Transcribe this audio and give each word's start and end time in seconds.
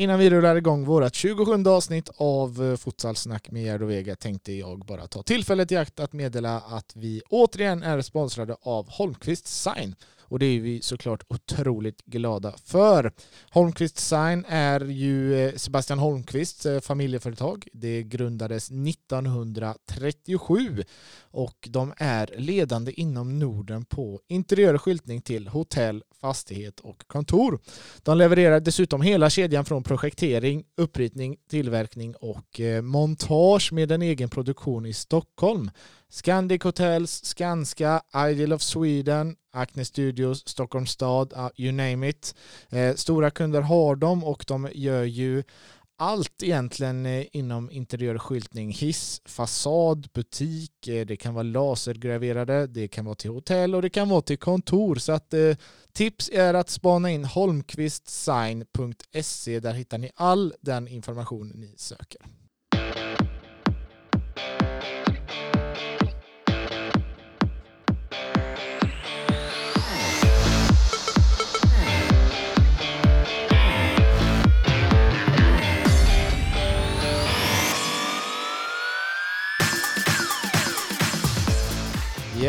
Innan 0.00 0.18
vi 0.18 0.30
rullar 0.30 0.56
igång 0.56 0.84
vårt 0.84 1.14
27 1.14 1.64
avsnitt 1.66 2.10
av 2.16 2.70
eh, 2.70 2.76
Futsalsnack 2.76 3.50
med 3.50 3.64
Gerd 3.64 3.82
och 3.82 3.90
Vega 3.90 4.16
tänkte 4.16 4.52
jag 4.52 4.78
bara 4.78 5.06
ta 5.06 5.22
tillfället 5.22 5.72
i 5.72 5.76
akt 5.76 6.00
att 6.00 6.12
meddela 6.12 6.60
att 6.60 6.92
vi 6.96 7.22
återigen 7.28 7.82
är 7.82 8.00
sponsrade 8.00 8.56
av 8.62 8.90
Holmqvist 8.90 9.46
Sign 9.46 9.94
och 10.30 10.38
det 10.38 10.46
är 10.46 10.60
vi 10.60 10.82
såklart 10.82 11.22
otroligt 11.28 12.04
glada 12.04 12.54
för. 12.64 13.12
Holmqvist 13.50 13.98
Sign 13.98 14.44
är 14.48 14.80
ju 14.80 15.34
eh, 15.34 15.54
Sebastian 15.54 15.98
Holmqvists 15.98 16.66
eh, 16.66 16.80
familjeföretag. 16.80 17.68
Det 17.72 18.02
grundades 18.02 18.70
1937 18.70 20.84
och 21.20 21.68
de 21.70 21.94
är 21.96 22.30
ledande 22.36 23.00
inom 23.00 23.38
Norden 23.38 23.84
på 23.84 24.20
interiör 24.28 24.78
skyltning 24.78 25.22
till 25.22 25.48
hotell, 25.48 26.02
fastighet 26.20 26.80
och 26.80 27.06
kontor. 27.06 27.60
De 28.02 28.18
levererar 28.18 28.60
dessutom 28.60 29.02
hela 29.02 29.30
kedjan 29.30 29.64
från 29.64 29.82
projektering, 29.82 30.64
uppritning, 30.76 31.36
tillverkning 31.50 32.14
och 32.14 32.60
eh, 32.60 32.82
montage 32.82 33.72
med 33.72 33.92
en 33.92 34.02
egen 34.02 34.28
produktion 34.28 34.86
i 34.86 34.92
Stockholm. 34.92 35.70
Scandic 36.08 36.62
Hotels, 36.62 37.24
Skanska, 37.24 38.02
Ideal 38.30 38.52
of 38.52 38.62
Sweden, 38.62 39.36
Acne 39.52 39.84
Studios, 39.84 40.48
Stockholms 40.48 40.90
stad, 40.90 41.52
you 41.56 41.72
name 41.72 42.08
it. 42.08 42.34
Eh, 42.68 42.94
stora 42.94 43.30
kunder 43.30 43.60
har 43.60 43.96
de 43.96 44.24
och 44.24 44.44
de 44.48 44.68
gör 44.74 45.04
ju 45.04 45.42
allt 46.00 46.42
egentligen 46.42 47.06
eh, 47.06 47.26
inom 47.32 47.70
interiörskyltning, 47.70 48.72
hiss, 48.72 49.22
fasad, 49.24 50.08
butik, 50.14 50.88
eh, 50.88 51.06
det 51.06 51.16
kan 51.16 51.34
vara 51.34 51.42
lasergraverade, 51.42 52.66
det 52.66 52.88
kan 52.88 53.04
vara 53.04 53.14
till 53.14 53.30
hotell 53.30 53.74
och 53.74 53.82
det 53.82 53.90
kan 53.90 54.08
vara 54.08 54.22
till 54.22 54.38
kontor. 54.38 54.96
Så 54.96 55.12
att 55.12 55.34
eh, 55.34 55.56
tips 55.92 56.30
är 56.32 56.54
att 56.54 56.70
spana 56.70 57.10
in 57.10 57.24
holmqvistsign.se. 57.24 59.60
Där 59.60 59.72
hittar 59.72 59.98
ni 59.98 60.10
all 60.14 60.54
den 60.60 60.88
information 60.88 61.52
ni 61.54 61.74
söker. 61.76 62.20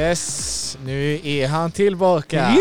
Yes, 0.01 0.77
nu 0.85 1.19
är 1.23 1.47
han 1.47 1.71
tillbaka. 1.71 2.47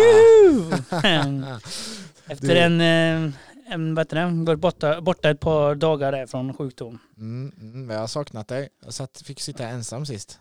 Efter 2.26 2.56
en, 2.56 2.80
eh, 2.80 3.32
en 3.72 3.94
vad 3.94 4.12
varit 4.12 4.58
borta, 4.60 5.00
borta 5.00 5.30
ett 5.30 5.40
par 5.40 5.74
dagar 5.74 6.12
där 6.12 6.26
från 6.26 6.54
sjukdom. 6.54 6.98
Mm, 7.16 7.52
mm, 7.60 7.90
jag 7.90 7.98
har 7.98 8.06
saknat 8.06 8.48
dig. 8.48 8.68
Jag 8.84 8.94
satt, 8.94 9.22
fick 9.24 9.40
sitta 9.40 9.68
ensam 9.68 10.06
sist. 10.06 10.38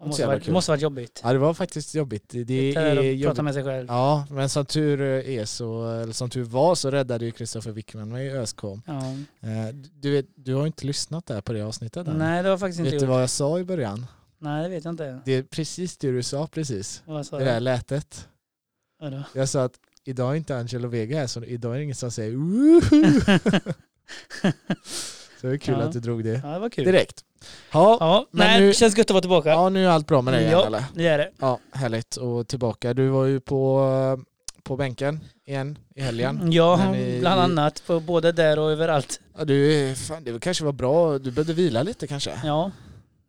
Det 0.00 0.06
måste, 0.06 0.50
måste 0.52 0.70
varit 0.70 0.82
jobbigt. 0.82 1.20
Ja 1.24 1.32
det 1.32 1.38
var 1.38 1.54
faktiskt 1.54 1.94
jobbigt. 1.94 2.24
Det, 2.28 2.44
det 2.44 2.74
är 2.74 2.94
jobbigt. 2.94 3.26
prata 3.26 3.42
med 3.42 3.54
sig 3.54 3.64
själv. 3.64 3.86
Ja, 3.88 4.26
men 4.30 4.48
som 4.48 4.66
tur 4.66 5.00
är 5.00 5.44
så, 5.44 5.90
eller 5.90 6.12
som 6.12 6.30
tur 6.30 6.44
var 6.44 6.74
så 6.74 6.90
räddade 6.90 7.24
ju 7.24 7.30
Kristoffer 7.30 7.70
Wickman 7.70 8.08
mig 8.08 8.26
i 8.26 8.30
ÖSK. 8.30 8.62
Ja. 8.62 8.80
Eh, 9.40 9.74
du, 10.00 10.10
vet, 10.12 10.26
du 10.34 10.54
har 10.54 10.66
inte 10.66 10.86
lyssnat 10.86 11.26
där 11.26 11.40
på 11.40 11.52
det 11.52 11.62
avsnittet 11.62 12.08
än. 12.08 12.18
Nej 12.18 12.42
det 12.42 12.48
har 12.48 12.58
faktiskt 12.58 12.78
inte 12.78 12.90
Vet 12.90 12.94
gjort. 12.94 13.00
du 13.00 13.12
vad 13.12 13.22
jag 13.22 13.30
sa 13.30 13.58
i 13.58 13.64
början? 13.64 14.06
Nej 14.42 14.62
det 14.62 14.68
vet 14.68 14.84
jag 14.84 14.92
inte. 14.92 15.20
Det 15.24 15.32
är 15.32 15.42
precis 15.42 15.96
det 15.96 16.10
du 16.10 16.22
sa 16.22 16.46
precis. 16.46 17.02
Vad 17.06 17.26
sa 17.26 17.38
det 17.38 17.44
där 17.44 17.60
lätet. 17.60 18.28
Vadå? 19.00 19.22
Jag 19.34 19.48
sa 19.48 19.64
att 19.64 19.78
idag 20.04 20.32
är 20.32 20.36
inte 20.36 20.56
Angelo 20.56 20.88
Vega 20.88 21.18
här 21.18 21.26
så 21.26 21.44
idag 21.44 21.72
är 21.74 21.78
det 21.78 21.84
ingen 21.84 21.96
som 21.96 22.10
säger 22.10 22.32
Så 25.40 25.46
det 25.46 25.52
är 25.52 25.56
kul 25.56 25.74
ja. 25.78 25.84
att 25.84 25.92
du 25.92 26.00
drog 26.00 26.24
det, 26.24 26.40
ja, 26.44 26.48
det 26.48 26.58
var 26.58 26.68
kul. 26.68 26.84
direkt. 26.84 27.24
Ja, 27.72 27.96
ja 28.00 28.26
men 28.30 28.46
nej, 28.46 28.60
nu, 28.60 28.72
känns 28.72 28.98
gött 28.98 29.06
att 29.06 29.10
vara 29.10 29.20
tillbaka. 29.20 29.48
Ja, 29.48 29.68
nu 29.68 29.84
är 29.84 29.88
allt 29.88 30.06
bra 30.06 30.22
med 30.22 30.34
dig 30.34 30.40
igen 30.40 30.52
ja, 30.52 30.66
eller? 30.66 30.84
det 30.94 31.06
är 31.06 31.18
det. 31.18 31.30
Ja, 31.38 31.58
härligt. 31.72 32.16
Och 32.16 32.48
tillbaka. 32.48 32.94
Du 32.94 33.08
var 33.08 33.24
ju 33.24 33.40
på, 33.40 34.24
på 34.62 34.76
bänken 34.76 35.20
igen 35.46 35.78
i 35.94 36.00
helgen. 36.00 36.52
Ja, 36.52 36.90
ni, 36.92 37.20
bland 37.20 37.40
annat. 37.40 37.82
På 37.86 38.00
både 38.00 38.32
där 38.32 38.58
och 38.58 38.70
överallt. 38.70 39.20
Ja, 39.38 39.44
du, 39.44 39.94
fan, 39.94 40.24
det 40.24 40.40
kanske 40.40 40.64
var 40.64 40.72
bra. 40.72 41.18
Du 41.18 41.30
behövde 41.30 41.52
vila 41.52 41.82
lite 41.82 42.06
kanske? 42.06 42.40
Ja, 42.44 42.70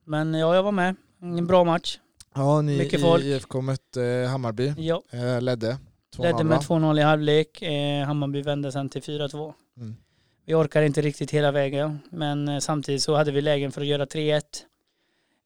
men 0.06 0.34
ja, 0.34 0.56
jag 0.56 0.64
var 0.64 0.72
med. 0.72 0.96
En 1.22 1.48
bra 1.48 1.64
match. 1.64 2.00
Ja, 2.36 2.62
ni 2.62 2.78
Mycket 2.78 3.00
i 3.00 3.02
folk. 3.02 3.24
IFK 3.24 3.62
mötte 3.62 4.04
eh, 4.04 4.30
Hammarby. 4.30 4.74
Ja. 4.78 5.04
Eh, 5.12 5.42
ledde. 5.42 5.78
2-0, 6.16 6.22
ledde 6.22 6.44
med 6.44 6.60
2-0 6.60 7.00
i 7.00 7.04
halvlek. 7.04 7.62
Eh, 7.62 8.06
Hammarby 8.06 8.42
vände 8.42 8.72
sen 8.72 8.90
till 8.90 9.02
4-2. 9.02 9.54
Mm. 9.78 9.96
Vi 10.46 10.54
orkade 10.54 10.86
inte 10.86 11.02
riktigt 11.02 11.32
hela 11.32 11.52
vägen, 11.52 12.00
men 12.10 12.48
eh, 12.48 12.60
samtidigt 12.60 13.04
så 13.04 13.16
hade 13.16 13.32
vi 13.32 13.42
lägen 13.42 13.72
för 13.72 13.82
att 13.82 13.88
göra 13.88 14.06
3-1. 14.06 14.42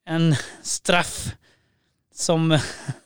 En 0.05 0.35
straff 0.61 1.35
som... 2.13 2.59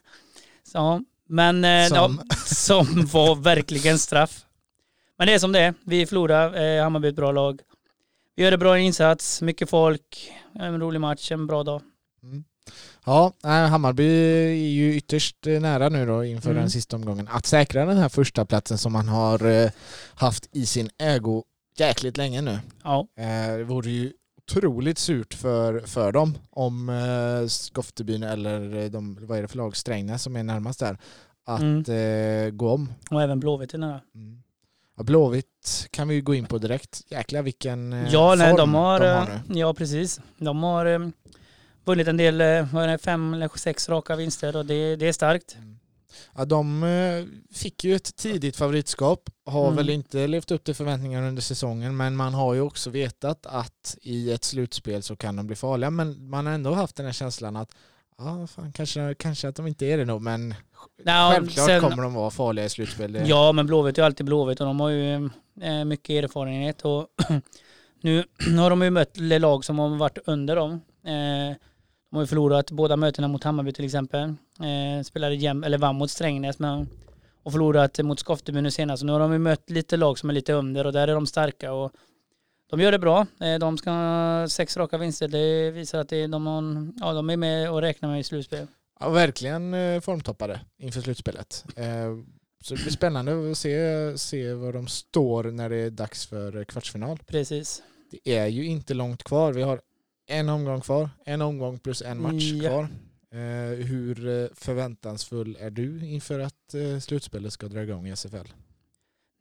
ja, 0.74 1.02
men 1.28 1.66
eh, 1.66 1.88
som. 1.88 2.22
Ja, 2.30 2.36
som 2.46 3.06
var 3.06 3.36
verkligen 3.36 4.00
straff. 4.00 4.46
Men 5.18 5.28
det 5.28 5.34
är 5.34 5.40
som 5.40 5.52
det 5.52 5.60
är. 5.60 5.74
Vi 5.84 6.06
förlorar. 6.06 6.62
Eh, 6.62 6.84
Hammarby 6.84 7.08
är 7.08 7.10
ett 7.10 7.16
bra 7.16 7.31
lag. 7.31 7.62
Gör 8.39 8.51
en 8.51 8.59
bra 8.59 8.79
insats, 8.79 9.41
mycket 9.41 9.69
folk, 9.69 10.31
en 10.53 10.79
rolig 10.79 11.01
match, 11.01 11.31
en 11.31 11.47
bra 11.47 11.63
dag. 11.63 11.81
Mm. 12.23 12.44
Ja, 13.05 13.33
Hammarby 13.44 14.03
är 14.03 14.69
ju 14.69 14.95
ytterst 14.95 15.47
eh, 15.47 15.61
nära 15.61 15.89
nu 15.89 16.05
då 16.05 16.25
inför 16.25 16.50
mm. 16.50 16.61
den 16.61 16.69
sista 16.69 16.95
omgången 16.95 17.27
att 17.31 17.45
säkra 17.45 17.85
den 17.85 17.97
här 17.97 18.09
första 18.09 18.45
platsen 18.45 18.77
som 18.77 18.94
man 18.94 19.07
har 19.07 19.45
eh, 19.45 19.69
haft 20.16 20.50
i 20.51 20.66
sin 20.66 20.89
ägo 20.97 21.44
jäkligt 21.77 22.17
länge 22.17 22.41
nu. 22.41 22.59
Ja. 22.83 23.07
Eh, 23.17 23.57
det 23.57 23.63
vore 23.63 23.89
ju 23.89 24.13
otroligt 24.38 24.97
surt 24.97 25.33
för, 25.33 25.79
för 25.79 26.11
dem 26.11 26.38
om 26.50 26.91
Skoftebyn 27.50 28.23
eller 28.23 28.89
de, 28.89 29.17
vad 29.21 29.38
är 29.38 29.41
det 29.41 29.47
för 29.47 29.57
lag, 29.57 29.75
Strängnäs 29.75 30.23
som 30.23 30.35
är 30.35 30.44
närmast 30.44 30.79
där, 30.79 30.97
att 31.45 31.61
mm. 31.61 32.57
gå 32.57 32.69
om. 32.69 32.94
Och 33.11 33.21
även 33.21 33.39
Blåvitt 33.39 33.73
är 33.73 33.77
nära. 33.77 34.01
Mm. 34.16 34.44
Blåvitt 35.04 35.88
kan 35.92 36.08
vi 36.08 36.22
gå 36.22 36.36
in 36.36 36.46
på 36.46 36.58
direkt. 36.58 37.02
Jäklar 37.10 37.42
vilken 37.42 37.92
ja, 37.92 38.30
form 38.30 38.40
nej, 38.40 38.54
de 38.58 38.74
har, 38.74 39.00
de 39.00 39.06
har 39.08 39.42
nu. 39.48 39.60
Ja, 39.60 39.74
precis. 39.74 40.20
De 40.38 40.64
har 40.64 41.12
vunnit 41.86 42.08
en 42.08 42.18
del, 42.18 42.42
eh, 42.42 42.98
fem 42.98 43.34
eller 43.34 43.58
sex 43.58 43.90
raka 43.90 44.16
vinster 44.16 44.56
och 44.56 44.66
det, 44.66 44.96
det 44.96 45.08
är 45.08 45.14
starkt. 45.14 45.56
Mm. 45.56 45.80
Ja, 46.36 46.46
de 46.46 46.84
eh, 46.84 47.26
fick 47.56 47.84
ju 47.84 47.96
ett 47.96 48.16
tidigt 48.16 48.56
favoritskap, 48.56 49.30
har 49.46 49.66
mm. 49.66 49.76
väl 49.76 49.90
inte 49.90 50.28
levt 50.28 50.52
upp 50.52 50.64
till 50.64 50.76
förväntningarna 50.76 51.28
under 51.28 51.42
säsongen, 51.42 51.98
men 51.98 52.16
man 52.16 52.34
har 52.34 52.54
ju 52.54 52.62
också 52.62 52.90
vetat 52.90 53.46
att 53.46 53.98
i 54.02 54.31
ett 54.31 54.44
slutspel 54.44 55.04
så 55.04 55.16
kan 55.16 55.36
de 55.36 55.48
bli 55.48 55.56
farliga, 55.56 55.90
men 55.90 56.30
man 56.30 56.46
har 56.46 56.54
ändå 56.54 56.74
haft 56.74 56.96
den 56.96 57.06
här 57.06 57.14
känslan 57.14 57.56
att 57.56 57.76
ja, 58.19 58.47
fan, 58.47 58.72
kanske, 58.72 59.16
kanske 59.19 59.47
att 59.47 59.56
de 59.56 59.68
inte 59.68 59.85
är 59.85 59.97
det 59.97 60.06
nog, 60.06 60.22
men 60.22 60.50
no, 60.50 60.56
självklart 61.06 61.66
sen, 61.66 61.81
kommer 61.81 62.03
de 62.03 62.13
vara 62.13 62.31
farliga 62.31 62.66
i 62.66 62.69
slutspel. 62.69 63.22
Ja, 63.25 63.52
men 63.52 63.66
Blåvitt 63.66 63.97
är 63.97 64.03
alltid 64.03 64.25
Blåvitt 64.25 64.59
och 64.59 64.66
de 64.66 64.80
har 64.80 64.90
ju 64.90 65.30
eh, 65.62 65.85
mycket 65.85 66.24
erfarenhet 66.24 66.81
och 66.81 67.07
nu 68.02 68.24
har 68.57 68.69
de 68.69 68.81
ju 68.81 68.90
mött 68.90 69.18
lag 69.18 69.66
som 69.66 69.80
har 69.80 69.90
varit 69.90 70.18
under 70.25 70.56
dem. 70.56 70.72
Eh, 71.06 71.56
de 72.09 72.16
har 72.16 72.22
ju 72.22 72.28
förlorat 72.28 72.72
båda 72.72 72.97
mötena 72.97 73.28
mot 73.28 73.44
Hammarby 73.44 73.74
till 73.74 73.85
exempel. 73.85 74.22
Eh, 74.59 75.03
spelade 75.03 75.36
jäm, 75.36 75.63
eller 75.63 75.78
vann 75.78 75.96
mot 75.96 76.12
Strängnäs 76.12 76.59
men, 76.59 76.90
och 77.44 77.51
förlorat 77.51 78.00
mot 78.00 78.19
Skofteby 78.19 78.62
nu 78.62 78.72
senast. 78.72 79.03
Nu 79.03 79.12
har 79.12 79.19
de 79.19 79.34
ju 79.34 79.40
mött 79.40 79.69
lite 79.69 79.97
lag 79.97 80.19
som 80.19 80.30
är 80.30 80.34
lite 80.34 80.53
under 80.53 80.86
och 80.86 80.94
där 80.94 81.07
är 81.07 81.13
de 81.13 81.28
starka 81.28 81.74
och 81.74 81.91
de 82.69 82.80
gör 82.80 82.91
det 82.91 83.00
bra. 83.00 83.28
Eh, 83.40 83.59
de 83.59 83.78
ska 83.78 83.91
ha 83.91 84.47
sex 84.47 84.78
raka 84.78 84.97
vinster. 84.97 85.28
Det 85.28 85.72
visar 85.72 86.00
att 86.00 86.09
de, 86.09 86.47
har, 86.47 86.88
ja, 87.00 87.13
de 87.13 87.30
är 87.30 87.38
med 87.38 87.72
och 87.72 87.81
räknar 87.81 88.09
med 88.09 88.19
i 88.19 88.24
slutspel. 88.24 88.68
Ja, 89.00 89.09
verkligen 89.09 89.74
eh, 89.74 90.02
formtoppade 90.02 90.62
inför 90.78 91.02
slutspelet. 91.02 91.66
Eh, 91.75 91.85
så 92.63 92.75
det 92.75 92.81
blir 92.81 92.91
spännande 92.91 93.52
att 93.52 93.57
se, 93.57 94.18
se 94.18 94.53
var 94.53 94.74
de 94.74 94.88
står 94.88 95.44
när 95.44 95.69
det 95.69 95.75
är 95.75 95.90
dags 95.90 96.25
för 96.25 96.63
kvartsfinal. 96.63 97.19
Precis. 97.28 97.83
Det 98.12 98.38
är 98.38 98.48
ju 98.48 98.66
inte 98.66 98.94
långt 98.94 99.24
kvar. 99.24 99.54
Vi 99.54 99.62
har 99.62 99.81
en 100.27 100.50
omgång 100.50 100.81
kvar, 100.81 101.10
en 101.25 101.42
omgång 101.42 101.80
plus 101.80 102.01
en 102.01 102.21
match 102.21 102.51
ja. 102.51 102.69
kvar. 102.69 102.88
Hur 103.75 104.50
förväntansfull 104.56 105.57
är 105.60 105.69
du 105.69 106.06
inför 106.06 106.39
att 106.39 106.75
slutspelet 107.01 107.54
ska 107.54 107.68
dra 107.68 107.83
igång 107.83 108.07
i 108.07 108.16
SFL? 108.16 108.48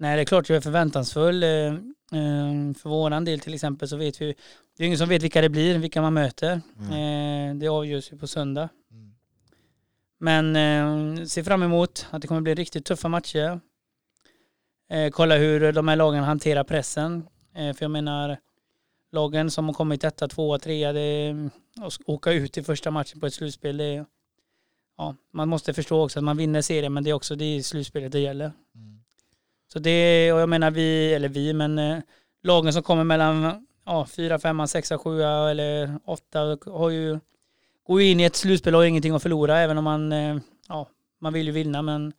Nej, 0.00 0.16
det 0.16 0.22
är 0.22 0.24
klart 0.24 0.48
jag 0.48 0.56
är 0.56 0.60
förväntansfull. 0.60 1.42
Eh, 1.42 1.50
eh, 1.50 2.74
för 2.76 2.88
våran 2.88 3.24
del 3.24 3.40
till 3.40 3.54
exempel 3.54 3.88
så 3.88 3.96
vet 3.96 4.20
vi, 4.20 4.34
det 4.76 4.82
är 4.82 4.86
ingen 4.86 4.98
som 4.98 5.08
vet 5.08 5.22
vilka 5.22 5.40
det 5.40 5.48
blir, 5.48 5.78
vilka 5.78 6.02
man 6.02 6.14
möter. 6.14 6.60
Mm. 6.90 7.58
det 7.58 7.68
avgörs 7.68 8.12
ju 8.12 8.18
på 8.18 8.26
söndag. 8.26 8.68
Mm. 8.90 9.14
Men 10.18 10.56
eh, 10.56 11.24
ser 11.24 11.42
fram 11.42 11.62
emot 11.62 12.06
att 12.10 12.22
det 12.22 12.28
kommer 12.28 12.40
bli 12.40 12.54
riktigt 12.54 12.84
tuffa 12.84 13.08
matcher. 13.08 13.60
kolla 15.12 15.36
hur 15.36 15.72
de 15.72 15.88
här 15.88 15.96
lagen 15.96 16.24
hanterar 16.24 16.64
pressen. 16.64 17.28
för 17.54 17.76
jag 17.80 17.90
menar, 17.90 18.38
lagen 19.12 19.50
som 19.50 19.66
har 19.66 19.74
kommit 19.74 20.04
etta, 20.04 20.28
tvåa, 20.28 20.58
trea, 20.58 20.92
det 20.92 21.34
att 21.80 21.98
åka 22.06 22.32
ut 22.32 22.58
i 22.58 22.62
första 22.62 22.90
matchen 22.90 23.20
på 23.20 23.26
ett 23.26 23.34
slutspel, 23.34 23.76
det 23.76 23.84
är, 23.84 24.06
ja, 24.96 25.14
man 25.32 25.48
måste 25.48 25.74
förstå 25.74 26.04
också 26.04 26.18
att 26.18 26.24
man 26.24 26.36
vinner 26.36 26.62
serien, 26.62 26.92
men 26.92 27.04
det 27.04 27.10
är 27.10 27.14
också 27.14 27.36
det 27.36 27.62
slutspelet 27.62 28.12
det 28.12 28.20
gäller. 28.20 28.52
Mm. 28.74 28.97
Så 29.72 29.78
det, 29.78 30.32
och 30.32 30.40
jag 30.40 30.48
menar 30.48 30.70
vi, 30.70 31.14
eller 31.14 31.28
vi, 31.28 31.52
men 31.52 31.78
eh, 31.78 31.98
lagen 32.42 32.72
som 32.72 32.82
kommer 32.82 33.04
mellan 33.04 33.66
ja, 33.86 34.06
fyra, 34.06 34.38
femma, 34.38 34.66
sexa, 34.66 34.98
sjua 34.98 35.50
eller 35.50 35.98
åtta 36.04 36.58
har 36.66 36.90
ju, 36.90 37.18
går 37.86 38.02
ju 38.02 38.10
in 38.10 38.20
i 38.20 38.24
ett 38.24 38.36
slutspel 38.36 38.74
och 38.74 38.80
har 38.80 38.86
ingenting 38.86 39.14
att 39.14 39.22
förlora 39.22 39.58
även 39.58 39.78
om 39.78 39.84
man, 39.84 40.12
eh, 40.12 40.36
ja, 40.68 40.88
man 41.20 41.32
vill 41.32 41.46
ju 41.46 41.52
vinna 41.52 41.82
men 41.82 42.12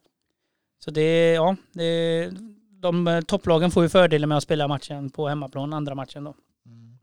så 0.79 0.91
det, 0.91 1.33
ja, 1.33 1.55
det, 1.73 2.29
de 2.69 3.07
eh, 3.07 3.21
topplagen 3.21 3.71
får 3.71 3.83
ju 3.83 3.89
fördelen 3.89 4.29
med 4.29 4.37
att 4.37 4.43
spela 4.43 4.67
matchen 4.67 5.09
på 5.09 5.27
hemmaplan, 5.27 5.73
andra 5.73 5.95
matchen 5.95 6.23
då. 6.23 6.33
Mm. 6.65 6.97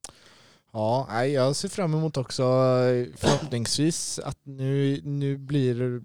Ja, 0.72 1.24
jag 1.24 1.56
ser 1.56 1.68
fram 1.68 1.94
emot 1.94 2.16
också 2.16 2.42
eh, 2.42 3.06
förhoppningsvis 3.16 4.18
att 4.18 4.38
nu, 4.42 5.00
nu 5.04 5.36
blir 5.36 6.02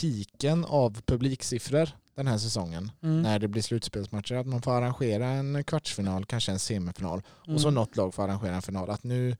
piken 0.00 0.64
av 0.64 1.02
publiksiffror 1.06 1.88
den 2.18 2.26
här 2.26 2.38
säsongen 2.38 2.90
mm. 3.02 3.22
när 3.22 3.38
det 3.38 3.48
blir 3.48 3.62
slutspelsmatcher 3.62 4.34
att 4.34 4.46
man 4.46 4.62
får 4.62 4.72
arrangera 4.72 5.26
en 5.26 5.64
kvartsfinal, 5.64 6.24
kanske 6.24 6.52
en 6.52 6.58
semifinal 6.58 7.22
mm. 7.44 7.54
och 7.54 7.60
så 7.60 7.68
mm. 7.68 7.74
något 7.74 7.96
lag 7.96 8.14
får 8.14 8.22
arrangera 8.22 8.54
en 8.54 8.62
final. 8.62 8.90
Att 8.90 9.04
nu, 9.04 9.36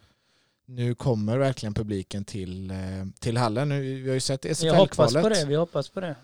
nu 0.67 0.95
kommer 0.95 1.39
verkligen 1.39 1.75
publiken 1.75 2.25
till, 2.25 2.71
eh, 2.71 2.77
till 3.21 3.37
hallen. 3.37 3.69
Nu, 3.69 3.81
vi 3.81 4.09
har 4.09 4.15
ju 4.15 4.21
sett 4.21 4.45
SFL-kvalet. 4.45 4.63
Vi 4.63 4.79
hoppas 4.79 5.15
på 5.23 5.29
det. 5.29 5.45
Vi 5.45 5.55
hoppas 5.55 5.89
på 5.89 6.01
det. 6.01 6.17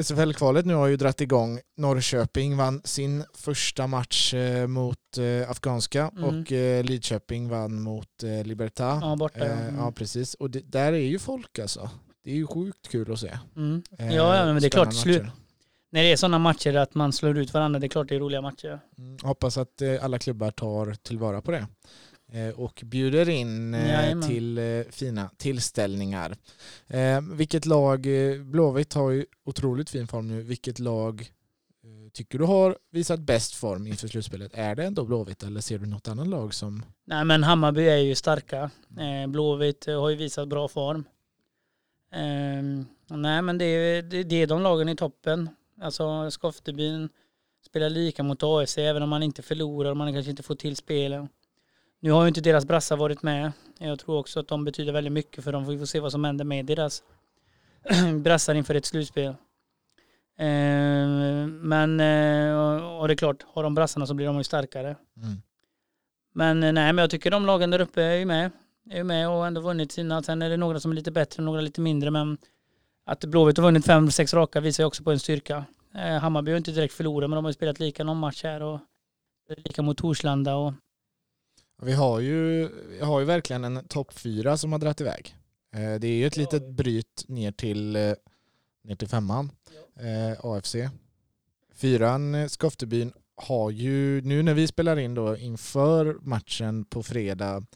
SFL-kvalet 0.00 0.66
nu 0.66 0.74
har 0.74 0.86
ju 0.86 0.96
dratt 0.96 1.20
igång. 1.20 1.60
Norrköping 1.76 2.56
vann 2.56 2.80
sin 2.84 3.24
första 3.34 3.86
match 3.86 4.34
eh, 4.34 4.66
mot 4.66 5.18
eh, 5.18 5.50
Afghanska 5.50 6.10
mm. 6.16 6.24
och 6.24 6.50
Lidköping 6.84 7.48
vann 7.48 7.82
mot 7.82 8.22
Libertad. 8.44 8.98
Ja, 9.02 9.16
borta. 9.16 9.38
Ja, 9.38 9.44
mm. 9.44 9.76
ja 9.76 9.92
precis. 9.92 10.34
Och 10.34 10.50
det, 10.50 10.60
där 10.60 10.92
är 10.92 10.98
ju 10.98 11.18
folk 11.18 11.58
alltså. 11.58 11.90
Det 12.24 12.30
är 12.30 12.34
ju 12.36 12.46
sjukt 12.46 12.88
kul 12.88 13.12
att 13.12 13.20
se. 13.20 13.38
Mm. 13.56 13.82
Ja, 13.98 14.36
ja, 14.36 14.44
men 14.44 14.60
det 14.60 14.68
är 14.68 14.70
klart. 14.70 14.94
Slu 14.94 15.26
när 15.92 16.02
det 16.02 16.12
är 16.12 16.16
sådana 16.16 16.38
matcher 16.38 16.74
att 16.74 16.94
man 16.94 17.12
slår 17.12 17.38
ut 17.38 17.54
varandra, 17.54 17.80
det 17.80 17.86
är 17.86 17.88
klart 17.88 18.08
det 18.08 18.14
är 18.14 18.20
roliga 18.20 18.40
matcher. 18.40 18.80
Mm, 18.98 19.16
hoppas 19.22 19.58
att 19.58 19.82
eh, 19.82 20.04
alla 20.04 20.18
klubbar 20.18 20.50
tar 20.50 20.94
tillvara 20.94 21.42
på 21.42 21.50
det 21.50 21.66
eh, 22.32 22.60
och 22.60 22.82
bjuder 22.84 23.28
in 23.28 23.74
eh, 23.74 24.20
till 24.20 24.84
fina 24.90 25.30
tillställningar. 25.36 26.36
Vilket 27.34 27.66
lag, 27.66 28.06
Blåvitt 28.40 28.94
har 28.94 29.10
ju 29.10 29.26
otroligt 29.44 29.90
fin 29.90 30.06
form 30.06 30.28
nu, 30.28 30.42
vilket 30.42 30.78
lag 30.78 31.30
tycker 32.12 32.38
du 32.38 32.44
har 32.44 32.78
visat 32.90 33.20
bäst 33.20 33.54
form 33.54 33.86
inför 33.86 34.08
slutspelet? 34.08 34.52
Är 34.54 34.74
det 34.74 34.84
ändå 34.84 35.04
Blåvitt 35.04 35.42
eller 35.42 35.60
ser 35.60 35.78
du 35.78 35.86
något 35.86 36.08
annat 36.08 36.26
lag 36.28 36.54
som? 36.54 36.82
Nej 37.04 37.24
men 37.24 37.44
Hammarby 37.44 37.88
är 37.88 37.96
ju 37.96 38.14
starka. 38.14 38.70
Blåvitt 39.28 39.86
har 39.86 40.10
ju 40.10 40.16
visat 40.16 40.48
bra 40.48 40.68
form. 40.68 41.04
Nej 43.08 43.42
men 43.42 43.58
det 43.58 43.64
är, 43.64 44.02
det 44.02 44.42
är 44.42 44.46
de 44.46 44.62
lagen 44.62 44.88
i 44.88 44.96
toppen. 44.96 45.48
Alltså 45.80 46.30
Skoftebyn 46.30 47.08
spelar 47.66 47.90
lika 47.90 48.22
mot 48.22 48.42
AFC 48.42 48.78
även 48.78 49.02
om 49.02 49.08
man 49.08 49.22
inte 49.22 49.42
förlorar 49.42 49.90
och 49.90 49.96
man 49.96 50.12
kanske 50.12 50.30
inte 50.30 50.42
får 50.42 50.54
till 50.54 50.76
spelen. 50.76 51.28
Nu 52.00 52.10
har 52.10 52.22
ju 52.22 52.28
inte 52.28 52.40
deras 52.40 52.64
brassar 52.64 52.96
varit 52.96 53.22
med. 53.22 53.52
Jag 53.78 53.98
tror 53.98 54.18
också 54.18 54.40
att 54.40 54.48
de 54.48 54.64
betyder 54.64 54.92
väldigt 54.92 55.12
mycket 55.12 55.44
för 55.44 55.52
dem. 55.52 55.66
Vi 55.66 55.78
får 55.78 55.86
se 55.86 56.00
vad 56.00 56.12
som 56.12 56.24
händer 56.24 56.44
med 56.44 56.66
deras 56.66 57.02
brassar 58.22 58.54
inför 58.54 58.74
ett 58.74 58.86
slutspel. 58.86 59.34
Eh, 60.38 61.46
men, 61.46 62.00
eh, 62.00 62.56
och 62.98 63.08
det 63.08 63.14
är 63.14 63.16
klart, 63.16 63.42
har 63.46 63.62
de 63.62 63.74
brassarna 63.74 64.06
så 64.06 64.14
blir 64.14 64.26
de 64.26 64.38
ju 64.38 64.44
starkare. 64.44 64.96
Mm. 65.16 65.42
Men 66.32 66.62
eh, 66.62 66.72
nej, 66.72 66.92
men 66.92 67.02
jag 67.02 67.10
tycker 67.10 67.30
de 67.30 67.46
lagen 67.46 67.70
där 67.70 67.80
uppe 67.80 68.02
är 68.02 68.16
ju 68.16 68.24
med. 68.24 68.50
Är 68.90 68.96
ju 68.96 69.04
med 69.04 69.28
och 69.28 69.46
ändå 69.46 69.60
vunnit 69.60 69.92
sina. 69.92 70.22
Sen 70.22 70.42
är 70.42 70.50
det 70.50 70.56
några 70.56 70.80
som 70.80 70.90
är 70.90 70.94
lite 70.94 71.10
bättre, 71.10 71.42
några 71.42 71.60
lite 71.60 71.80
mindre. 71.80 72.10
Men 72.10 72.38
att 73.04 73.24
Blåvitt 73.24 73.56
har 73.56 73.64
vunnit 73.64 73.86
fem, 73.86 74.10
sex 74.10 74.34
raka 74.34 74.60
visar 74.60 74.82
ju 74.82 74.86
också 74.86 75.02
på 75.02 75.10
en 75.10 75.18
styrka. 75.18 75.64
Eh, 75.94 76.18
Hammarby 76.18 76.50
har 76.50 76.58
inte 76.58 76.70
direkt 76.70 76.94
förlorat 76.94 77.30
men 77.30 77.36
de 77.36 77.44
har 77.44 77.50
ju 77.50 77.54
spelat 77.54 77.80
lika 77.80 78.04
någon 78.04 78.18
match 78.18 78.42
här 78.44 78.62
och 78.62 78.80
lika 79.56 79.82
mot 79.82 79.98
Torslanda 79.98 80.56
och 80.56 80.72
vi 81.82 81.92
har 81.92 82.20
ju, 82.20 82.68
vi 82.90 83.00
har 83.00 83.20
ju 83.20 83.26
verkligen 83.26 83.64
en 83.64 83.88
topp 83.88 84.12
fyra 84.12 84.56
som 84.56 84.72
har 84.72 84.78
dragit 84.78 85.00
iväg. 85.00 85.36
Eh, 85.74 86.00
det 86.00 86.06
är 86.08 86.14
ju 86.14 86.26
ett 86.26 86.36
litet 86.36 86.68
bryt 86.68 87.24
ner 87.28 87.52
till, 87.52 87.96
eh, 87.96 88.12
ner 88.84 88.96
till 88.96 89.08
femman, 89.08 89.50
eh, 89.96 90.44
AFC. 90.44 90.76
Fyran, 91.74 92.34
eh, 92.34 92.46
Skoftebyn, 92.46 93.12
har 93.36 93.70
ju 93.70 94.20
nu 94.20 94.42
när 94.42 94.54
vi 94.54 94.66
spelar 94.66 94.98
in 94.98 95.14
då 95.14 95.36
inför 95.36 96.18
matchen 96.20 96.84
på 96.84 97.02
fredag 97.02 97.66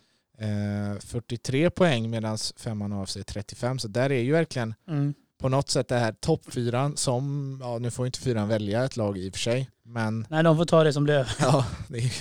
43 1.00 1.70
poäng 1.70 2.10
medan 2.10 2.38
femman 2.56 2.92
AFC 2.92 3.18
35. 3.26 3.78
Så 3.78 3.88
där 3.88 4.12
är 4.12 4.22
ju 4.22 4.32
verkligen 4.32 4.74
mm. 4.88 5.14
på 5.38 5.48
något 5.48 5.70
sätt 5.70 5.88
det 5.88 5.98
här 5.98 6.12
toppfyran 6.12 6.96
som, 6.96 7.58
ja 7.62 7.78
nu 7.78 7.90
får 7.90 8.06
inte 8.06 8.20
fyran 8.20 8.48
välja 8.48 8.84
ett 8.84 8.96
lag 8.96 9.18
i 9.18 9.30
och 9.30 9.32
för 9.32 9.40
sig. 9.40 9.70
Men, 9.82 10.26
Nej, 10.30 10.42
de 10.44 10.56
får 10.56 10.64
ta 10.64 10.84
det 10.84 10.92
som 10.92 11.04
blir 11.04 11.36
Ja, 11.40 11.66
det 11.88 11.98
är 11.98 12.12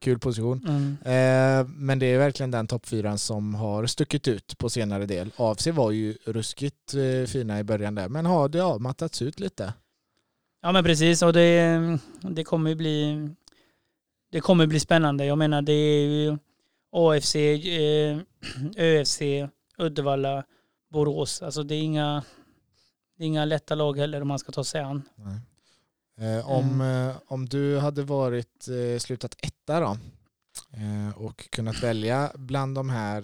kul 0.00 0.18
position. 0.18 0.66
Mm. 0.68 0.96
Eh, 1.02 1.66
men 1.68 1.98
det 1.98 2.06
är 2.06 2.18
verkligen 2.18 2.50
den 2.50 2.66
toppfyran 2.66 3.18
som 3.18 3.54
har 3.54 3.86
stuckit 3.86 4.28
ut 4.28 4.58
på 4.58 4.70
senare 4.70 5.06
del. 5.06 5.30
AFC 5.36 5.66
var 5.66 5.90
ju 5.90 6.16
ruskigt 6.26 6.94
eh, 6.94 7.26
fina 7.26 7.60
i 7.60 7.64
början 7.64 7.94
där, 7.94 8.08
men 8.08 8.26
har 8.26 8.48
det 8.48 8.60
avmattats 8.60 9.22
ut 9.22 9.40
lite. 9.40 9.72
Ja 10.62 10.72
men 10.72 10.84
precis 10.84 11.22
och 11.22 11.32
det, 11.32 11.98
det 12.22 12.44
kommer 12.44 12.70
ju 12.70 12.76
bli 12.76 13.28
det 14.32 14.40
kommer 14.40 14.66
bli 14.66 14.80
spännande. 14.80 15.24
Jag 15.24 15.38
menar 15.38 15.62
det 15.62 15.72
är 15.72 16.06
ju 16.06 16.38
AFC, 16.92 17.34
eh, 17.36 18.18
ÖFC, 18.76 19.20
Uddevalla, 19.78 20.44
Borås. 20.90 21.42
Alltså 21.42 21.62
det 21.62 21.74
är 21.74 21.82
inga, 21.82 22.24
det 23.18 23.24
är 23.24 23.28
inga 23.28 23.44
lätta 23.44 23.74
lag 23.74 23.98
heller 23.98 24.22
om 24.22 24.28
man 24.28 24.38
ska 24.38 24.52
ta 24.52 24.64
sig 24.64 24.80
an. 24.80 25.02
Eh, 26.20 26.50
om, 26.50 26.80
mm. 26.80 27.08
eh, 27.08 27.16
om 27.26 27.48
du 27.48 27.78
hade 27.78 28.02
varit 28.02 28.68
eh, 28.68 28.98
slutat 28.98 29.36
etta 29.38 29.80
då 29.80 29.96
eh, 30.70 31.18
och 31.18 31.50
kunnat 31.50 31.82
välja 31.82 32.32
bland 32.34 32.74
de 32.74 32.90
här 32.90 33.22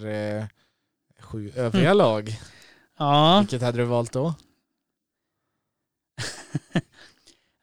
sju 1.21 1.53
övriga 1.57 1.91
mm. 1.91 1.99
lag, 1.99 2.41
ja. 2.99 3.39
vilket 3.41 3.63
hade 3.63 3.79
du 3.79 3.85
valt 3.85 4.13
då? 4.13 4.35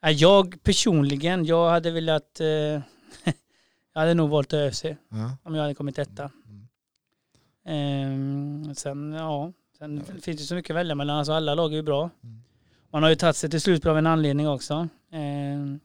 jag 0.00 0.62
personligen, 0.62 1.44
jag 1.44 1.70
hade 1.70 1.90
velat 1.90 2.40
jag 3.96 4.00
hade 4.00 4.14
nog 4.14 4.30
valt 4.30 4.52
ÖFC 4.52 4.84
ja. 4.84 5.36
om 5.42 5.54
jag 5.54 5.62
hade 5.62 5.74
kommit 5.74 5.98
etta. 5.98 6.30
Mm. 6.48 6.68
Ehm, 7.64 8.74
sen, 8.74 9.12
ja, 9.12 9.52
sen 9.78 10.02
ja. 10.08 10.20
finns 10.22 10.40
det 10.40 10.46
så 10.46 10.54
mycket 10.54 10.70
att 10.70 10.76
välja 10.76 10.94
mellan. 10.94 11.18
Alltså 11.18 11.32
alla 11.32 11.54
lag 11.54 11.72
är 11.72 11.76
ju 11.76 11.82
bra. 11.82 12.10
Mm. 12.24 12.42
Man 12.90 13.02
har 13.02 13.10
ju 13.10 13.16
tagit 13.16 13.36
sig 13.36 13.50
till 13.50 13.60
slut 13.60 13.86
av 13.86 13.98
en 13.98 14.06
anledning 14.06 14.48
också. 14.48 14.88
Ehm, 15.12 15.80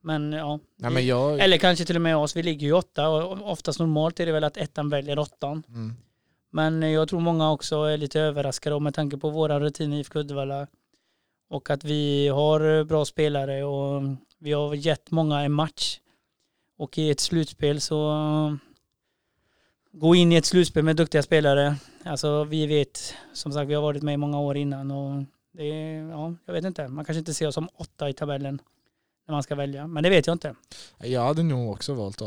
men 0.00 0.32
ja. 0.32 0.58
ja 0.76 0.90
men 0.90 1.06
jag... 1.06 1.40
Eller 1.40 1.58
kanske 1.58 1.84
till 1.84 1.96
och 1.96 2.02
med 2.02 2.16
oss. 2.16 2.36
Vi 2.36 2.42
ligger 2.42 2.66
ju 2.66 2.72
åtta 2.72 3.08
och 3.08 3.50
oftast 3.50 3.78
normalt 3.78 4.20
är 4.20 4.26
det 4.26 4.32
väl 4.32 4.44
att 4.44 4.56
ettan 4.56 4.88
väljer 4.88 5.18
åttan. 5.18 5.62
Mm. 5.68 5.94
Men 6.50 6.92
jag 6.92 7.08
tror 7.08 7.20
många 7.20 7.52
också 7.52 7.76
är 7.84 7.96
lite 7.96 8.20
överraskade 8.20 8.80
med 8.80 8.94
tanke 8.94 9.16
på 9.16 9.30
våra 9.30 9.60
rutiner 9.60 9.96
i 9.96 10.00
IFK 10.00 10.18
Uddevalla. 10.18 10.66
Och 11.48 11.70
att 11.70 11.84
vi 11.84 12.28
har 12.28 12.84
bra 12.84 13.04
spelare 13.04 13.64
och 13.64 14.02
vi 14.38 14.52
har 14.52 14.74
gett 14.74 15.10
många 15.10 15.40
en 15.40 15.52
match. 15.52 16.00
Och 16.80 16.98
i 16.98 17.10
ett 17.10 17.20
slutspel 17.20 17.80
så 17.80 18.58
gå 19.92 20.14
in 20.14 20.32
i 20.32 20.36
ett 20.36 20.44
slutspel 20.44 20.84
med 20.84 20.96
duktiga 20.96 21.22
spelare. 21.22 21.76
Alltså 22.04 22.44
vi 22.44 22.66
vet, 22.66 23.14
som 23.32 23.52
sagt 23.52 23.68
vi 23.68 23.74
har 23.74 23.82
varit 23.82 24.02
med 24.02 24.14
i 24.14 24.16
många 24.16 24.40
år 24.40 24.56
innan 24.56 24.90
och 24.90 25.24
det 25.52 25.64
är, 25.64 26.10
ja, 26.10 26.34
jag 26.44 26.52
vet 26.52 26.64
inte. 26.64 26.88
Man 26.88 27.04
kanske 27.04 27.18
inte 27.18 27.34
ser 27.34 27.48
oss 27.48 27.54
som 27.54 27.68
åtta 27.74 28.08
i 28.08 28.12
tabellen 28.12 28.62
när 29.26 29.32
man 29.32 29.42
ska 29.42 29.54
välja, 29.54 29.86
men 29.86 30.02
det 30.02 30.10
vet 30.10 30.26
jag 30.26 30.34
inte. 30.34 30.54
Jag 30.98 31.24
hade 31.24 31.42
nog 31.42 31.70
också 31.70 31.94
valt 31.94 32.22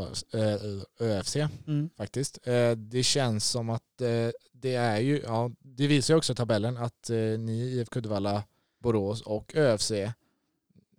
ÖFC 1.00 1.36
mm. 1.67 1.89
faktiskt. 1.98 2.48
Eh, 2.48 2.72
det 2.72 3.03
känns 3.03 3.50
som 3.50 3.69
att 3.69 4.01
eh, 4.01 4.29
det 4.51 4.75
är 4.75 5.00
ju, 5.00 5.22
ja, 5.25 5.51
det 5.62 5.88
visar 5.88 6.13
ju 6.13 6.17
också 6.17 6.36
tabellen 6.36 6.77
att 6.77 7.10
eh, 7.10 7.17
ni 7.17 7.62
IFK 7.62 8.00
Uddevalla, 8.00 8.43
Borås 8.79 9.22
och 9.22 9.55
ÖFC 9.55 9.91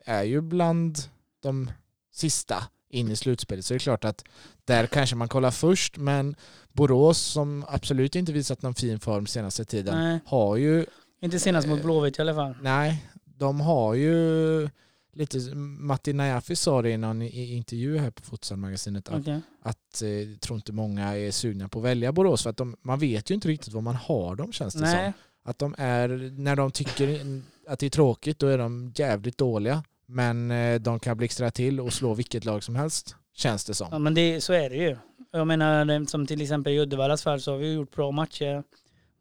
är 0.04 0.22
ju 0.22 0.40
bland 0.40 0.98
de 1.40 1.70
sista 2.12 2.64
in 2.94 3.10
i 3.10 3.16
slutspelet. 3.16 3.64
Så 3.64 3.74
det 3.74 3.76
är 3.76 3.78
klart 3.78 4.04
att 4.04 4.24
där 4.64 4.86
kanske 4.86 5.16
man 5.16 5.28
kollar 5.28 5.50
först, 5.50 5.96
men 5.96 6.36
Borås 6.72 7.18
som 7.18 7.64
absolut 7.68 8.16
inte 8.16 8.32
visat 8.32 8.62
någon 8.62 8.74
fin 8.74 9.00
form 9.00 9.26
senaste 9.26 9.64
tiden 9.64 9.98
nej. 9.98 10.20
har 10.26 10.56
ju... 10.56 10.86
Inte 11.20 11.38
senast 11.38 11.68
mot 11.68 11.82
Blåvitt 11.82 12.18
i 12.18 12.22
alla 12.22 12.34
fall. 12.34 12.54
Nej, 12.60 13.06
de 13.24 13.60
har 13.60 13.94
ju 13.94 14.68
lite, 15.14 15.54
Matti 15.54 16.12
Najafi 16.12 16.56
sa 16.56 16.82
det 16.82 16.90
i 16.90 16.96
någon 16.96 17.22
intervju 17.22 17.98
här 17.98 18.10
på 18.10 18.22
Futsalmagasinet 18.22 19.08
att, 19.08 19.20
okay. 19.20 19.40
att 19.62 20.02
eh, 20.02 20.38
tror 20.40 20.56
inte 20.56 20.72
många 20.72 21.16
är 21.16 21.30
sugna 21.30 21.68
på 21.68 21.78
att 21.78 21.84
välja 21.84 22.12
Borås 22.12 22.42
för 22.42 22.50
att 22.50 22.56
de, 22.56 22.76
man 22.82 22.98
vet 22.98 23.30
ju 23.30 23.34
inte 23.34 23.48
riktigt 23.48 23.74
vad 23.74 23.82
man 23.82 23.94
har 23.94 24.36
dem 24.36 24.52
känns 24.52 24.74
det 24.74 24.80
Nej. 24.80 25.04
som. 25.04 25.12
Att 25.50 25.58
de 25.58 25.74
är, 25.78 26.08
när 26.38 26.56
de 26.56 26.70
tycker 26.70 27.22
att 27.68 27.78
det 27.78 27.86
är 27.86 27.90
tråkigt 27.90 28.38
då 28.38 28.46
är 28.46 28.58
de 28.58 28.92
jävligt 28.96 29.38
dåliga. 29.38 29.84
Men 30.06 30.50
eh, 30.50 30.80
de 30.80 31.00
kan 31.00 31.16
blixtra 31.16 31.50
till 31.50 31.80
och 31.80 31.92
slå 31.92 32.14
vilket 32.14 32.44
lag 32.44 32.62
som 32.62 32.76
helst, 32.76 33.16
känns 33.34 33.64
det 33.64 33.74
som. 33.74 33.88
Ja, 33.90 33.98
men 33.98 34.14
det, 34.14 34.40
så 34.40 34.52
är 34.52 34.70
det 34.70 34.76
ju. 34.76 34.96
Jag 35.30 35.46
menar, 35.46 36.06
som 36.06 36.26
till 36.26 36.42
exempel 36.42 36.72
i 36.72 36.78
Uddevallas 36.80 37.22
fall 37.22 37.40
så 37.40 37.50
har 37.50 37.58
vi 37.58 37.72
gjort 37.72 37.94
bra 37.94 38.10
matcher. 38.10 38.64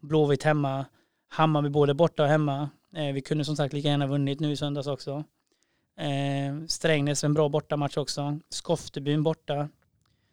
Blåvitt 0.02 0.44
hemma, 0.44 0.86
Hammarby 1.30 1.70
både 1.70 1.94
borta 1.94 2.24
och 2.24 2.30
hemma. 2.30 2.70
Eh, 2.96 3.14
vi 3.14 3.22
kunde 3.22 3.46
som 3.46 3.56
sagt 3.56 3.74
lika 3.74 3.88
gärna 3.88 4.08
vunnit 4.08 4.40
nu 4.40 4.52
i 4.52 4.58
söndags 4.58 4.88
också. 4.88 5.24
Eh, 6.00 6.66
Strängnäs 6.68 7.24
en 7.24 7.34
bra 7.34 7.50
bortamatch 7.50 7.98
också. 7.98 8.40
Skoftebyn 8.50 9.24
borta. 9.24 9.70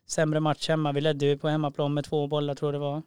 sämre 0.06 0.40
match 0.40 0.68
hemma. 0.68 0.92
Vi 0.92 1.00
ledde 1.00 1.26
ju 1.26 1.38
på 1.38 1.48
hemmaplan 1.48 1.94
med 1.94 2.04
två 2.04 2.26
bollar 2.26 2.54
tror 2.54 2.72
jag 2.72 2.80
det 2.82 2.84
var. 2.84 3.02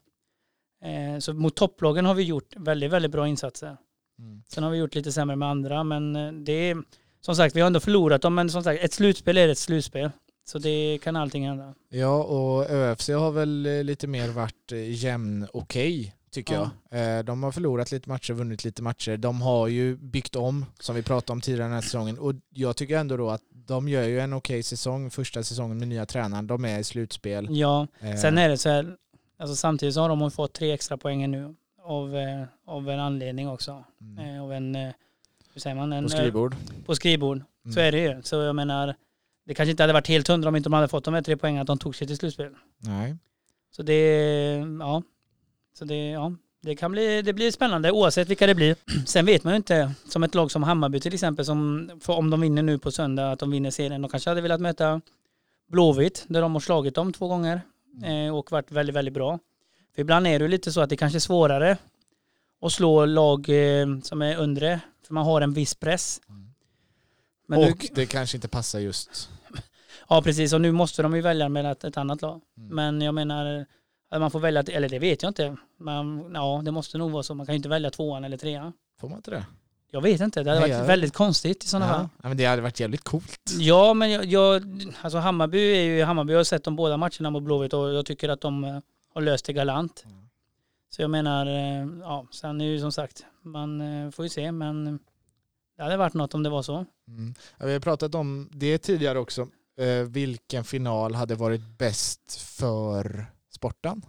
Eh, 0.83 1.19
så 1.19 1.33
mot 1.33 1.55
topplagen 1.55 2.05
har 2.05 2.13
vi 2.13 2.23
gjort 2.23 2.55
väldigt, 2.55 2.91
väldigt 2.91 3.12
bra 3.12 3.27
insatser. 3.27 3.77
Mm. 4.19 4.43
Sen 4.47 4.63
har 4.63 4.71
vi 4.71 4.77
gjort 4.77 4.95
lite 4.95 5.12
sämre 5.12 5.35
med 5.35 5.50
andra, 5.50 5.83
men 5.83 6.15
eh, 6.15 6.31
det 6.31 6.51
är 6.53 6.83
som 7.25 7.35
sagt, 7.35 7.55
vi 7.55 7.59
har 7.61 7.67
ändå 7.67 7.79
förlorat 7.79 8.21
dem, 8.21 8.35
men 8.35 8.49
som 8.49 8.63
sagt, 8.63 8.83
ett 8.83 8.93
slutspel 8.93 9.37
är 9.37 9.47
ett 9.47 9.57
slutspel. 9.57 10.11
Så 10.45 10.59
det 10.59 10.99
kan 11.03 11.15
allting 11.15 11.47
hända. 11.47 11.73
Ja, 11.89 12.23
och 12.23 12.69
ÖFC 12.69 13.09
har 13.09 13.31
väl 13.31 13.65
eh, 13.65 13.83
lite 13.83 14.07
mer 14.07 14.29
varit 14.29 14.71
jämn 14.71 15.47
okej. 15.53 15.99
Okay 15.99 16.11
tycker 16.33 16.53
ja. 16.53 16.97
jag. 16.99 17.25
De 17.25 17.43
har 17.43 17.51
förlorat 17.51 17.91
lite 17.91 18.09
matcher, 18.09 18.33
vunnit 18.33 18.63
lite 18.63 18.81
matcher. 18.81 19.17
De 19.17 19.41
har 19.41 19.67
ju 19.67 19.95
byggt 19.95 20.35
om, 20.35 20.65
som 20.79 20.95
vi 20.95 21.03
pratade 21.03 21.31
om 21.31 21.41
tidigare 21.41 21.67
den 21.67 21.73
här 21.73 21.81
säsongen. 21.81 22.19
Och 22.19 22.33
jag 22.49 22.75
tycker 22.75 22.97
ändå 22.97 23.17
då 23.17 23.29
att 23.29 23.41
de 23.49 23.87
gör 23.87 24.03
ju 24.03 24.19
en 24.19 24.33
okej 24.33 24.53
okay 24.53 24.63
säsong, 24.63 25.09
första 25.09 25.43
säsongen 25.43 25.79
med 25.79 25.87
nya 25.87 26.05
tränaren. 26.05 26.47
De 26.47 26.65
är 26.65 26.79
i 26.79 26.83
slutspel. 26.83 27.47
Ja, 27.49 27.87
sen 28.21 28.37
är 28.37 28.49
det 28.49 28.57
så 28.57 28.69
här, 28.69 28.95
alltså 29.37 29.55
samtidigt 29.55 29.95
så 29.95 30.01
har 30.01 30.09
de 30.09 30.31
fått 30.31 30.53
tre 30.53 30.71
extra 30.71 30.97
poäng 30.97 31.31
nu 31.31 31.55
av, 31.83 32.17
eh, 32.17 32.43
av 32.65 32.89
en 32.89 32.99
anledning 32.99 33.49
också. 33.49 33.83
Mm. 34.01 34.35
Eh, 34.35 34.43
av 34.43 34.53
en, 34.53 34.75
eh, 34.75 34.93
hur 35.53 35.62
säger 35.62 35.75
man? 35.75 35.93
En, 35.93 36.03
på 36.03 36.10
skrivbord. 36.10 36.55
På 36.86 36.95
skrivbord. 36.95 37.38
Mm. 37.38 37.74
Så 37.74 37.79
är 37.79 37.91
det 37.91 38.00
ju. 38.00 38.22
Så 38.22 38.36
jag 38.36 38.55
menar, 38.55 38.95
det 39.45 39.53
kanske 39.53 39.72
inte 39.72 39.83
hade 39.83 39.93
varit 39.93 40.07
helt 40.07 40.27
hundra 40.27 40.50
om 40.50 40.55
inte 40.55 40.69
de 40.69 40.74
hade 40.74 40.88
fått 40.88 41.03
de 41.03 41.13
här 41.13 41.22
tre 41.22 41.38
poängen 41.38 41.62
att 41.62 41.67
de 41.67 41.77
tog 41.77 41.95
sig 41.95 42.07
till 42.07 42.17
slutspel. 42.17 42.51
Nej. 42.77 43.15
Så 43.72 43.83
det, 43.83 44.00
ja. 44.79 45.03
Så 45.74 45.86
det, 45.86 46.10
ja. 46.10 46.36
Det 46.62 46.75
kan 46.75 46.91
bli, 46.91 47.22
det 47.22 47.33
blir 47.33 47.51
spännande 47.51 47.91
oavsett 47.91 48.27
vilka 48.27 48.48
det 48.48 48.55
blir. 48.55 48.75
Sen 49.05 49.25
vet 49.25 49.43
man 49.43 49.53
ju 49.53 49.57
inte, 49.57 49.91
som 50.10 50.24
ett 50.24 50.36
lag 50.36 50.51
som 50.51 50.63
Hammarby 50.63 51.00
till 51.00 51.13
exempel, 51.13 51.45
som, 51.45 51.89
om 52.05 52.29
de 52.29 52.41
vinner 52.41 52.62
nu 52.62 52.77
på 52.77 52.91
söndag, 52.91 53.31
att 53.31 53.39
de 53.39 53.51
vinner 53.51 53.72
serien. 53.72 54.01
De 54.01 54.12
kanske 54.12 54.29
hade 54.29 54.41
velat 54.41 54.62
möta 54.62 55.01
Blåvitt, 55.67 56.25
där 56.27 56.41
de 56.41 56.53
har 56.53 56.60
slagit 56.60 56.95
dem 56.95 57.13
två 57.13 57.27
gånger 57.27 57.62
mm. 58.03 58.33
och 58.33 58.51
varit 58.51 58.72
väldigt, 58.72 58.95
väldigt 58.95 59.13
bra. 59.13 59.39
För 59.95 60.01
ibland 60.01 60.27
är 60.27 60.39
det 60.39 60.48
lite 60.48 60.72
så 60.72 60.81
att 60.81 60.89
det 60.89 60.98
kanske 60.98 61.17
är 61.17 61.19
svårare 61.19 61.77
att 62.62 62.72
slå 62.72 63.05
lag 63.05 63.50
eh, 63.50 63.88
som 64.03 64.22
är 64.22 64.38
undre, 64.38 64.79
för 65.07 65.13
man 65.13 65.25
har 65.25 65.41
en 65.41 65.53
viss 65.53 65.75
press. 65.75 66.22
Men 67.48 67.60
och 67.60 67.65
nu, 67.65 67.88
det 67.95 68.05
kanske 68.05 68.38
inte 68.38 68.48
passar 68.48 68.79
just. 68.79 69.29
ja, 70.10 70.22
precis. 70.22 70.53
Och 70.53 70.62
nu 70.62 70.72
måste 70.72 71.01
de 71.01 71.15
ju 71.15 71.22
välja 71.22 71.50
med 71.50 71.72
ett, 71.72 71.83
ett 71.83 71.98
annat 71.98 72.22
lag. 72.22 72.41
Mm. 72.57 72.75
Men 72.75 73.01
jag 73.01 73.15
menar, 73.15 73.65
man 74.19 74.31
får 74.31 74.39
välja, 74.39 74.62
eller 74.62 74.89
det 74.89 75.00
vet 75.00 75.22
jag 75.24 75.29
inte. 75.29 75.57
Men 75.77 76.31
ja, 76.33 76.62
det 76.65 76.72
måste 76.72 76.98
nog 76.98 77.12
vara 77.12 77.24
så. 77.24 77.36
Man 77.36 77.45
kan 77.45 77.53
ju 77.53 77.57
inte 77.57 77.69
välja 77.69 77.91
tvåan 77.91 78.24
eller 78.24 78.38
trean. 78.38 78.74
Får 79.00 79.10
man 79.10 79.17
inte 79.17 79.31
det? 79.31 79.45
Jag 79.91 80.01
vet 80.01 80.22
inte, 80.22 80.43
det 80.43 80.50
hade 80.50 80.62
Nej, 80.62 80.72
varit 80.72 80.89
väldigt 80.89 81.13
konstigt 81.13 81.63
i 81.63 81.67
sådana 81.67 81.86
ja. 81.86 81.93
fall. 81.93 82.10
Ja, 82.22 82.27
men 82.27 82.38
det 82.38 82.45
hade 82.45 82.62
varit 82.62 82.79
jävligt 82.79 83.03
coolt. 83.03 83.51
Ja, 83.60 83.93
men 83.93 84.12
jag, 84.12 84.25
jag, 84.25 84.63
alltså 85.01 85.17
Hammarby 85.17 85.75
är 85.77 85.83
ju, 85.83 86.03
Hammarby 86.03 86.33
har 86.33 86.43
sett 86.43 86.63
de 86.63 86.75
båda 86.75 86.98
matcherna 86.98 87.29
mot 87.29 87.43
Blåvitt 87.43 87.74
och 87.74 87.93
jag 87.93 88.05
tycker 88.05 88.29
att 88.29 88.41
de 88.41 88.63
eh, 88.63 88.79
har 89.13 89.22
löst 89.22 89.45
det 89.45 89.53
galant. 89.53 90.03
Mm. 90.05 90.22
Så 90.95 91.01
jag 91.01 91.12
menar, 91.12 91.45
eh, 91.45 91.88
ja, 92.01 92.27
sen 92.31 92.62
är 92.62 92.65
ju 92.65 92.79
som 92.79 92.91
sagt, 92.91 93.25
man 93.41 93.81
eh, 93.81 94.12
får 94.12 94.25
ju 94.25 94.29
se, 94.29 94.51
men 94.51 95.00
det 95.77 95.83
hade 95.83 95.97
varit 95.97 96.13
något 96.13 96.33
om 96.33 96.43
det 96.43 96.50
var 96.50 96.62
så. 96.62 96.85
Mm. 97.07 97.33
Ja, 97.57 97.65
vi 97.65 97.73
har 97.73 97.79
pratat 97.79 98.15
om 98.15 98.50
det 98.51 98.77
tidigare 98.77 99.19
också. 99.19 99.47
vilken 100.07 100.63
final 100.63 101.15
hade 101.15 101.35
varit 101.35 101.62
bäst 101.77 102.35
för 102.35 103.25
sporten? 103.50 104.01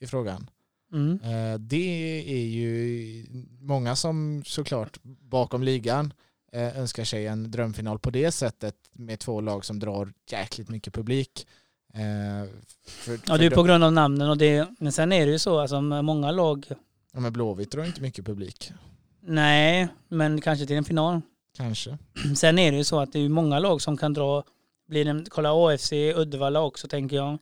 I 0.00 0.06
frågan. 0.06 0.50
Mm. 0.92 1.20
Eh, 1.22 1.58
det 1.58 2.22
är 2.28 2.46
ju 2.46 3.26
många 3.60 3.96
som 3.96 4.42
såklart 4.46 4.98
bakom 5.02 5.62
ligan 5.62 6.12
eh, 6.52 6.78
önskar 6.78 7.04
sig 7.04 7.26
en 7.26 7.50
drömfinal 7.50 7.98
på 7.98 8.10
det 8.10 8.32
sättet 8.32 8.74
med 8.92 9.20
två 9.20 9.40
lag 9.40 9.64
som 9.64 9.78
drar 9.78 10.12
jäkligt 10.30 10.68
mycket 10.68 10.94
publik. 10.94 11.46
Eh, 11.96 12.48
för, 12.86 13.18
ja, 13.26 13.36
det 13.36 13.46
är 13.46 13.50
på 13.50 13.62
grund 13.62 13.84
av 13.84 13.92
namnen 13.92 14.30
och 14.30 14.38
det, 14.38 14.68
men 14.78 14.92
sen 14.92 15.12
är 15.12 15.26
det 15.26 15.32
ju 15.32 15.38
så, 15.38 15.58
alltså 15.58 15.80
många 15.80 16.30
lag... 16.30 16.66
Ja, 17.12 17.20
men 17.20 17.32
Blåvitt 17.32 17.70
drar 17.70 17.84
inte 17.84 18.02
mycket 18.02 18.26
publik. 18.26 18.72
Nej, 19.20 19.88
men 20.08 20.40
kanske 20.40 20.66
till 20.66 20.76
en 20.76 20.84
final. 20.84 21.20
Kanske. 21.56 21.98
Sen 22.36 22.58
är 22.58 22.72
det 22.72 22.78
ju 22.78 22.84
så 22.84 23.00
att 23.00 23.12
det 23.12 23.18
är 23.18 23.28
många 23.28 23.58
lag 23.58 23.82
som 23.82 23.96
kan 23.96 24.12
dra, 24.12 24.44
blir 24.88 25.04
det, 25.04 25.30
kolla 25.30 25.50
AFC, 25.52 25.92
Uddevalla 25.92 26.60
också 26.60 26.88
tänker 26.88 27.16
jag. 27.16 27.38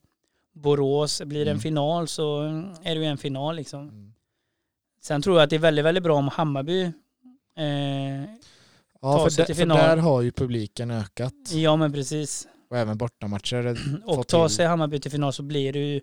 Borås, 0.52 1.23
blir 1.25 1.44
det 1.44 1.50
en 1.50 1.56
mm. 1.56 1.62
final 1.62 2.08
så 2.08 2.42
är 2.82 2.94
det 2.94 3.00
ju 3.00 3.04
en 3.04 3.18
final 3.18 3.56
liksom. 3.56 3.80
Mm. 3.80 4.12
Sen 5.02 5.23
tror 5.23 5.37
jag 5.37 5.44
att 5.44 5.50
det 5.50 5.56
är 5.56 5.61
väldigt, 5.61 5.84
väldigt 5.84 6.04
bra 6.04 6.16
om 6.16 6.28
Hammarby 6.28 6.82
eh, 7.56 8.25
Ja, 9.00 9.23
för, 9.23 9.30
sig 9.30 9.46
till 9.46 9.54
final. 9.54 9.78
för 9.78 9.88
där 9.88 9.96
har 9.96 10.23
ju 10.23 10.32
publiken 10.32 10.90
ökat. 10.90 11.34
Ja, 11.52 11.76
men 11.76 11.92
precis. 11.92 12.49
Och 12.75 12.81
även 12.81 12.99
bortamatcher. 12.99 13.78
Och 14.04 14.26
tar 14.26 14.49
sig 14.49 14.66
Hammarby 14.66 15.00
till 15.00 15.11
final 15.11 15.33
så 15.33 15.43
blir 15.43 15.73
det 15.73 15.78
ju 15.78 16.00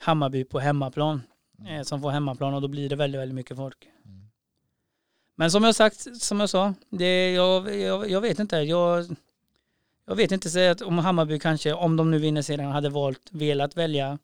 Hammarby 0.00 0.44
på 0.44 0.60
hemmaplan 0.60 1.22
mm. 1.58 1.74
eh, 1.74 1.82
som 1.82 2.00
får 2.00 2.10
hemmaplan 2.10 2.54
och 2.54 2.62
då 2.62 2.68
blir 2.68 2.88
det 2.88 2.96
väldigt, 2.96 3.20
väldigt 3.20 3.34
mycket 3.34 3.56
folk. 3.56 3.88
Mm. 4.04 4.30
Men 5.34 5.50
som 5.50 5.64
jag 5.64 5.74
sagt, 5.74 6.22
som 6.22 6.40
jag 6.40 6.50
sa, 6.50 6.74
det, 6.90 7.32
jag, 7.32 7.76
jag, 7.76 8.10
jag 8.10 8.20
vet 8.20 8.38
inte. 8.38 8.56
Jag, 8.56 9.16
jag 10.06 10.16
vet 10.16 10.32
inte 10.32 10.50
säga 10.50 10.70
att 10.70 10.82
om 10.82 10.98
Hammarby 10.98 11.38
kanske, 11.38 11.72
om 11.72 11.96
de 11.96 12.10
nu 12.10 12.18
vinner 12.18 12.42
serien, 12.42 12.70
hade 12.70 12.88
valt, 12.88 13.28
velat 13.30 13.76
välja 13.76 14.18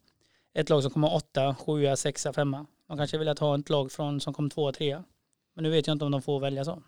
ett 0.54 0.68
lag 0.68 0.82
som 0.82 0.92
kommer 0.92 1.14
åtta, 1.14 1.54
sjua, 1.54 1.96
sexa, 1.96 2.32
femma. 2.32 2.66
De 2.88 2.96
kanske 2.96 3.18
velat 3.18 3.38
ha 3.38 3.58
ett 3.58 3.70
lag 3.70 3.92
från, 3.92 4.20
som 4.20 4.34
kom 4.34 4.50
tvåa, 4.50 4.72
trea. 4.72 5.04
Men 5.54 5.62
nu 5.62 5.70
vet 5.70 5.86
jag 5.86 5.94
inte 5.94 6.04
om 6.04 6.12
de 6.12 6.22
får 6.22 6.40
välja 6.40 6.64
så. 6.64 6.82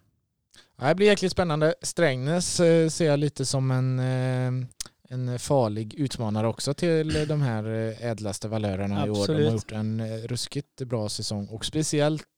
Det 0.80 0.94
blir 0.94 1.06
jäkligt 1.06 1.32
spännande. 1.32 1.74
Strängnäs 1.82 2.60
eh, 2.60 2.88
ser 2.88 3.06
jag 3.06 3.18
lite 3.18 3.46
som 3.46 3.70
en, 3.70 3.98
eh, 3.98 4.68
en 5.10 5.38
farlig 5.38 5.94
utmanare 5.94 6.46
också 6.48 6.74
till 6.74 7.26
de 7.28 7.42
här 7.42 7.64
eh, 7.64 8.06
ädlaste 8.06 8.48
valörerna 8.48 9.02
Absolut. 9.02 9.28
i 9.28 9.32
år. 9.32 9.38
De 9.38 9.44
har 9.44 9.52
gjort 9.52 9.72
en 9.72 10.18
ruskigt 10.18 10.82
bra 10.82 11.08
säsong 11.08 11.46
och 11.46 11.64
speciellt, 11.64 12.28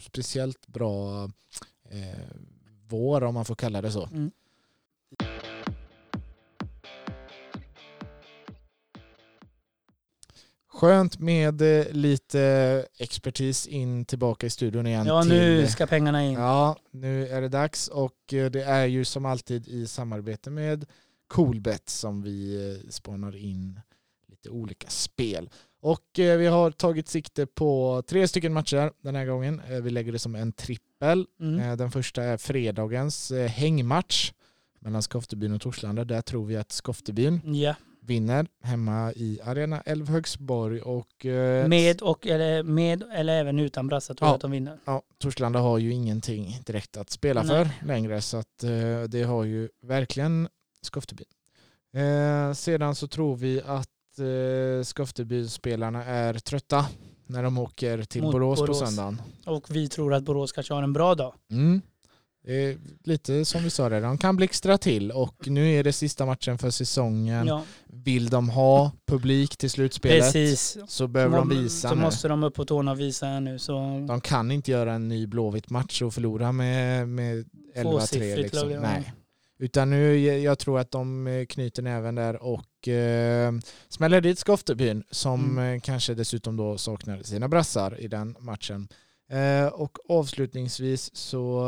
speciellt 0.00 0.66
bra 0.66 1.24
eh, 1.90 2.00
vår 2.88 3.24
om 3.24 3.34
man 3.34 3.44
får 3.44 3.54
kalla 3.54 3.82
det 3.82 3.92
så. 3.92 4.06
Mm. 4.06 4.30
Skönt 10.78 11.18
med 11.18 11.62
eh, 11.62 11.86
lite 11.90 12.86
expertis 12.98 13.66
in 13.66 14.04
tillbaka 14.04 14.46
i 14.46 14.50
studion 14.50 14.86
igen. 14.86 15.06
Ja, 15.06 15.22
till, 15.22 15.30
nu 15.30 15.66
ska 15.66 15.86
pengarna 15.86 16.24
in. 16.24 16.32
Ja, 16.32 16.76
nu 16.90 17.28
är 17.28 17.40
det 17.40 17.48
dags 17.48 17.88
och 17.88 18.34
eh, 18.34 18.50
det 18.50 18.62
är 18.62 18.86
ju 18.86 19.04
som 19.04 19.26
alltid 19.26 19.68
i 19.68 19.86
samarbete 19.86 20.50
med 20.50 20.86
Coolbet 21.28 21.88
som 21.88 22.22
vi 22.22 22.54
eh, 22.70 22.90
spanar 22.90 23.36
in 23.36 23.80
lite 24.28 24.50
olika 24.50 24.88
spel. 24.88 25.50
Och 25.80 26.04
vi 26.14 26.46
har 26.46 26.70
tagit 26.70 27.08
sikte 27.08 27.46
på 27.46 28.02
tre 28.06 28.28
stycken 28.28 28.52
matcher 28.52 28.92
den 29.02 29.14
här 29.14 29.26
gången. 29.26 29.62
Vi 29.82 29.90
lägger 29.90 30.12
det 30.12 30.18
som 30.18 30.34
en 30.34 30.52
trippel. 30.52 31.26
Mm. 31.40 31.76
Den 31.76 31.90
första 31.90 32.22
är 32.22 32.36
fredagens 32.36 33.32
hängmatch 33.48 34.32
mellan 34.80 35.02
Skoftebyn 35.02 35.52
och 35.52 35.60
Torslanda. 35.60 36.04
Där 36.04 36.22
tror 36.22 36.46
vi 36.46 36.56
att 36.56 36.72
Skoftebyn 36.72 37.40
ja 37.44 37.74
vinner 38.08 38.46
hemma 38.62 39.12
i 39.12 39.40
Arena 39.44 39.80
Älvhögsborg. 39.80 40.80
Och, 40.80 41.26
eh, 41.26 41.68
med, 41.68 42.02
och, 42.02 42.26
eller, 42.26 42.62
med 42.62 43.04
eller 43.12 43.40
även 43.40 43.58
utan 43.58 43.86
Brassa 43.86 44.14
tror 44.14 44.26
ja, 44.26 44.30
jag 44.30 44.34
att 44.34 44.40
de 44.40 44.50
vinner. 44.50 44.78
Ja, 44.84 45.02
Torslanda 45.18 45.58
har 45.58 45.78
ju 45.78 45.92
ingenting 45.92 46.60
direkt 46.66 46.96
att 46.96 47.10
spela 47.10 47.42
Nej. 47.42 47.64
för 47.64 47.86
längre 47.86 48.20
så 48.20 48.36
att 48.36 48.64
eh, 48.64 49.02
det 49.08 49.22
har 49.22 49.44
ju 49.44 49.68
verkligen 49.82 50.48
Skofteby. 50.82 51.24
Eh, 51.94 52.52
sedan 52.52 52.94
så 52.94 53.08
tror 53.08 53.36
vi 53.36 53.62
att 53.66 54.18
eh, 54.18 54.84
Skofteby-spelarna 54.84 56.04
är 56.04 56.34
trötta 56.34 56.86
när 57.26 57.42
de 57.42 57.58
åker 57.58 58.02
till 58.02 58.22
Borås, 58.22 58.60
Borås, 58.60 58.80
på 58.80 58.86
söndagen. 58.86 59.22
Och 59.46 59.66
vi 59.70 59.88
tror 59.88 60.14
att 60.14 60.22
Borås 60.22 60.52
kanske 60.52 60.74
har 60.74 60.82
en 60.82 60.92
bra 60.92 61.14
dag. 61.14 61.34
Mm. 61.50 61.82
Eh, 62.46 62.76
lite 63.04 63.44
som 63.44 63.62
vi 63.62 63.70
sa 63.70 63.90
redan, 63.90 64.02
de 64.10 64.18
kan 64.18 64.36
blixtra 64.36 64.78
till 64.78 65.10
och 65.10 65.48
nu 65.48 65.74
är 65.74 65.84
det 65.84 65.92
sista 65.92 66.26
matchen 66.26 66.58
för 66.58 66.70
säsongen. 66.70 67.46
Ja. 67.46 67.62
Vill 67.86 68.28
de 68.28 68.48
ha 68.48 68.92
publik 69.06 69.56
till 69.56 69.70
slutspelet 69.70 70.32
Precis. 70.32 70.78
så 70.88 71.08
behöver 71.08 71.36
de 71.38 71.48
visa 71.48 71.88
Så 71.88 71.94
nu. 71.94 72.00
måste 72.00 72.28
de 72.28 72.42
upp 72.44 72.54
på 72.54 72.64
tårna 72.64 72.90
och 72.90 73.00
visa 73.00 73.40
nu. 73.40 73.58
Så... 73.58 74.04
De 74.08 74.20
kan 74.20 74.50
inte 74.50 74.70
göra 74.70 74.92
en 74.92 75.08
ny 75.08 75.26
blåvitt 75.26 75.70
match 75.70 76.02
och 76.02 76.14
förlora 76.14 76.52
med, 76.52 77.08
med 77.08 77.44
11-3. 77.76 78.36
Liksom. 78.36 78.68
Nej. 78.68 79.12
Utan 79.58 79.90
nu, 79.90 80.18
jag 80.18 80.58
tror 80.58 80.78
att 80.78 80.90
de 80.90 81.26
eh, 81.26 81.46
knyter 81.46 81.82
näven 81.82 82.14
där 82.14 82.42
och 82.42 82.88
eh, 82.88 83.52
smäller 83.88 84.20
dit 84.20 84.38
Skoftebyn 84.38 85.04
som 85.10 85.44
mm. 85.44 85.74
Eh, 85.74 85.80
kanske 85.80 86.14
dessutom 86.14 86.56
då 86.56 86.78
saknar 86.78 87.22
sina 87.22 87.48
brassar 87.48 88.00
i 88.00 88.08
den 88.08 88.36
matchen. 88.40 88.88
Eh, 89.30 89.66
och 89.66 89.98
avslutningsvis 90.08 91.16
så, 91.16 91.66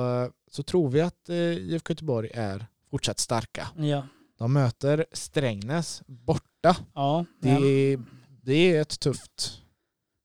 så 0.51 0.63
tror 0.63 0.89
vi 0.89 1.01
att 1.01 1.29
eh, 1.29 1.37
IFK 1.37 1.93
Göteborg 1.93 2.31
är 2.35 2.67
fortsatt 2.91 3.19
starka. 3.19 3.69
Ja. 3.77 4.07
De 4.39 4.53
möter 4.53 5.07
Strängnäs 5.13 6.03
borta. 6.07 6.77
Ja, 6.95 7.25
det, 7.41 7.51
är, 7.51 8.01
det 8.43 8.55
är 8.55 8.81
ett 8.81 9.01
tufft, 9.01 9.61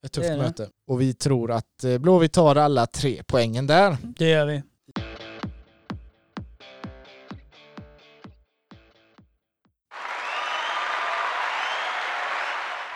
ett 0.06 0.12
tufft 0.12 0.30
möte. 0.30 0.70
Och 0.88 1.02
vi 1.02 1.14
tror 1.14 1.52
att 1.52 1.84
eh, 1.84 1.98
Blåvitt 1.98 2.34
tar 2.34 2.56
alla 2.56 2.86
tre 2.86 3.24
poängen 3.28 3.68
där. 3.68 3.98
Det 4.18 4.30
gör 4.30 4.46
vi. 4.46 4.64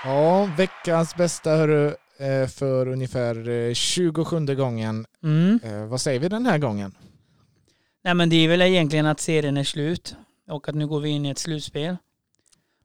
Ja, 0.03 0.49
veckans 0.57 1.15
bästa 1.15 1.49
hörru, 1.49 1.95
eh, 2.17 2.47
för 2.47 2.87
ungefär 2.87 3.73
27 3.73 4.55
gången. 4.55 5.05
Mm. 5.23 5.89
Vad 5.89 6.01
säger 6.01 6.19
vi 6.19 6.29
den 6.29 6.45
här 6.45 6.57
gången? 6.57 6.95
Nej 8.03 8.13
men 8.13 8.29
det 8.29 8.35
är 8.35 8.47
väl 8.47 8.61
egentligen 8.61 9.05
att 9.05 9.19
serien 9.19 9.57
är 9.57 9.63
slut 9.63 10.15
och 10.47 10.69
att 10.69 10.75
nu 10.75 10.87
går 10.87 10.99
vi 10.99 11.09
in 11.09 11.25
i 11.25 11.29
ett 11.29 11.37
slutspel. 11.37 11.97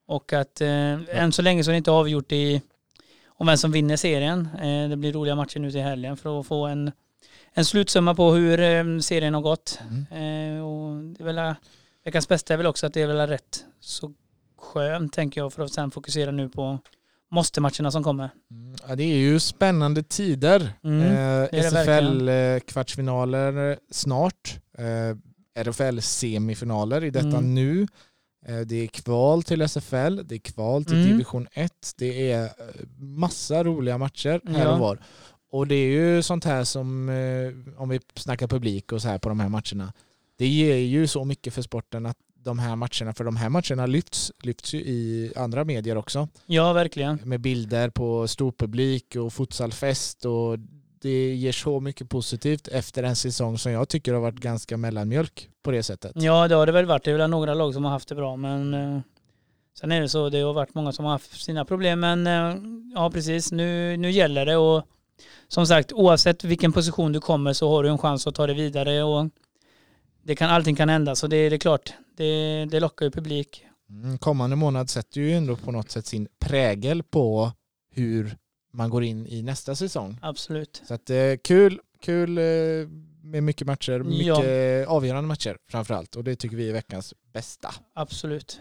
Och 0.07 0.33
att 0.33 0.61
eh, 0.61 0.69
ja. 0.69 1.01
än 1.09 1.33
så 1.33 1.43
länge 1.43 1.65
så 1.65 1.71
är 1.71 1.73
det 1.73 1.79
inte 1.79 1.91
avgjort 1.91 2.33
i 2.33 2.63
om 3.27 3.47
vem 3.47 3.57
som 3.57 3.73
vinner 3.73 3.97
serien. 3.97 4.49
Eh, 4.63 4.89
det 4.89 4.97
blir 4.97 5.13
roliga 5.13 5.35
matcher 5.35 5.59
nu 5.59 5.71
till 5.71 5.81
helgen 5.81 6.17
för 6.17 6.41
att 6.41 6.47
få 6.47 6.67
en, 6.67 6.93
en 7.53 7.65
slutsumma 7.65 8.15
på 8.15 8.33
hur 8.33 8.61
eh, 8.61 8.99
serien 8.99 9.35
har 9.35 9.41
gått. 9.41 9.79
Mm. 9.81 10.57
Eh, 10.57 10.65
och 10.65 11.05
det 11.05 11.23
är 11.23 11.25
väl, 11.25 11.55
veckans 12.05 12.29
bästa 12.29 12.53
är 12.53 12.57
väl 12.57 12.67
också 12.67 12.87
att 12.87 12.95
det 12.95 13.03
är 13.03 13.07
väl 13.07 13.27
rätt 13.29 13.65
så 13.81 14.13
skönt 14.59 15.13
tänker 15.13 15.41
jag 15.41 15.53
för 15.53 15.63
att 15.63 15.73
sen 15.73 15.91
fokusera 15.91 16.31
nu 16.31 16.49
på 16.49 16.79
måste-matcherna 17.35 17.91
som 17.91 18.03
kommer. 18.03 18.31
Mm, 18.51 18.77
ja, 18.89 18.97
det 18.97 19.05
är 19.05 19.17
ju 19.17 19.41
spännande 19.41 20.03
tider. 20.03 20.73
Mm, 20.85 21.03
eh, 21.03 21.49
SFL-kvartsfinaler 21.53 23.79
snart. 23.91 24.59
Eh, 24.79 25.17
RFL-semifinaler 25.55 27.05
i 27.05 27.11
detta 27.11 27.29
mm. 27.29 27.55
nu. 27.55 27.87
Eh, 28.47 28.61
det 28.61 28.77
är 28.77 28.87
kval 28.87 29.43
till 29.43 29.69
SFL, 29.69 30.21
det 30.25 30.35
är 30.35 30.39
kval 30.39 30.85
till 30.85 30.97
mm. 30.97 31.09
division 31.09 31.47
1, 31.53 31.73
det 31.97 32.33
är 32.33 32.45
eh, 32.45 32.51
massa 32.99 33.65
roliga 33.65 33.99
matcher 33.99 34.41
här 34.47 34.73
och 34.73 34.79
var. 34.79 34.99
Och 35.51 35.67
det 35.67 35.75
är 35.75 35.89
ju 35.89 36.23
sånt 36.23 36.45
här 36.45 36.65
som, 36.65 37.09
eh, 37.09 37.83
om 37.83 37.89
vi 37.89 38.01
snackar 38.15 38.47
publik 38.47 38.93
och 38.93 39.03
så 39.03 39.09
här 39.09 39.19
på 39.19 39.29
de 39.29 39.41
här 39.41 39.49
matcherna, 39.49 39.93
det 40.37 40.47
ger 40.47 40.77
ju 40.77 41.07
så 41.07 41.25
mycket 41.25 41.55
för 41.55 41.63
sporten 41.63 42.07
att 42.07 42.19
de 42.45 42.59
här 42.59 42.77
matcherna, 42.77 43.15
för 43.15 43.25
de 43.25 43.37
här 43.37 43.49
matcherna 43.49 43.87
lyfts, 43.87 44.33
lyfts 44.43 44.75
ju 44.75 44.79
i 44.79 45.33
andra 45.37 45.65
medier 45.65 45.97
också. 45.97 46.29
Ja, 46.47 46.73
verkligen. 46.73 47.19
Med 47.25 47.41
bilder 47.41 47.91
på 47.91 48.29
storpublik 48.29 49.17
och 49.17 49.33
futsalfest 49.33 50.25
och 50.25 50.59
det 51.03 51.35
ger 51.35 51.53
så 51.53 51.81
mycket 51.81 52.09
positivt 52.09 52.69
efter 52.69 53.03
en 53.03 53.17
säsong 53.17 53.59
som 53.59 53.73
jag 53.73 53.89
tycker 53.89 54.13
har 54.15 54.21
varit 54.21 54.41
ganska 54.41 54.77
mellanmjölk 54.77 55.49
på 55.63 55.71
det 55.71 55.83
sättet. 55.83 56.13
Ja, 56.15 56.49
det 56.49 56.55
har 56.55 56.67
det 56.67 56.73
väl 56.73 56.87
varit. 56.87 57.05
Det 57.05 57.11
är 57.11 57.17
väl 57.17 57.31
några 57.31 57.55
lag 57.55 57.75
som 57.75 57.85
har 57.85 57.91
haft 57.91 58.09
det 58.09 58.15
bra, 58.15 58.37
men 58.37 58.75
eh, 58.75 59.01
sen 59.79 59.93
är 59.93 60.01
det 60.01 60.09
så. 60.09 60.29
Det 60.29 60.41
har 60.41 60.53
varit 60.53 60.75
många 60.75 60.93
som 60.93 61.05
har 61.05 61.13
haft 61.13 61.45
sina 61.45 61.65
problem, 61.65 62.01
men 62.01 62.27
eh, 62.27 62.57
ja, 62.95 63.11
precis. 63.11 63.53
Nu, 63.53 63.97
nu 63.97 64.11
gäller 64.11 64.47
det 64.47 64.57
och 64.57 64.83
som 65.49 65.67
sagt, 65.67 65.93
oavsett 65.93 66.45
vilken 66.45 66.73
position 66.73 67.13
du 67.13 67.21
kommer 67.21 67.53
så 67.53 67.71
har 67.71 67.83
du 67.83 67.89
en 67.89 67.99
chans 67.99 68.27
att 68.27 68.35
ta 68.35 68.47
det 68.47 68.55
vidare 68.55 69.03
och 69.03 69.29
det 70.23 70.37
kan, 70.37 70.51
allting 70.51 70.77
kan 70.77 70.89
hända, 70.89 71.15
så 71.15 71.27
det, 71.27 71.49
det 71.49 71.57
är 71.57 71.59
klart. 71.59 71.93
Det, 72.17 72.65
det 72.71 72.81
lockar 72.81 73.07
ju 73.07 73.11
publik. 73.11 73.65
Mm, 73.91 74.19
kommande 74.19 74.57
månad 74.57 74.91
sätter 74.91 75.21
ju 75.21 75.33
ändå 75.33 75.57
på 75.57 75.73
något 75.73 75.91
sätt 75.91 76.07
sin 76.07 76.29
prägel 76.39 77.03
på 77.03 77.53
hur 77.91 78.37
man 78.73 78.91
går 78.91 79.05
in 79.05 79.27
i 79.27 79.43
nästa 79.43 79.75
säsong. 79.75 80.19
Absolut. 80.23 80.83
Så 80.89 80.95
att, 80.95 81.11
eh, 81.11 81.33
kul, 81.45 81.81
kul 82.01 82.39
eh, 82.39 82.45
med 83.23 83.43
mycket 83.43 83.67
matcher, 83.67 83.99
mycket 83.99 84.27
ja. 84.27 84.87
avgörande 84.87 85.29
matcher 85.29 85.57
framförallt 85.71 86.17
och 86.17 86.25
det 86.25 86.37
tycker 86.37 86.57
vi 86.57 86.69
är 86.69 86.73
veckans 86.73 87.15
bästa. 87.33 87.75
Absolut. 87.95 88.61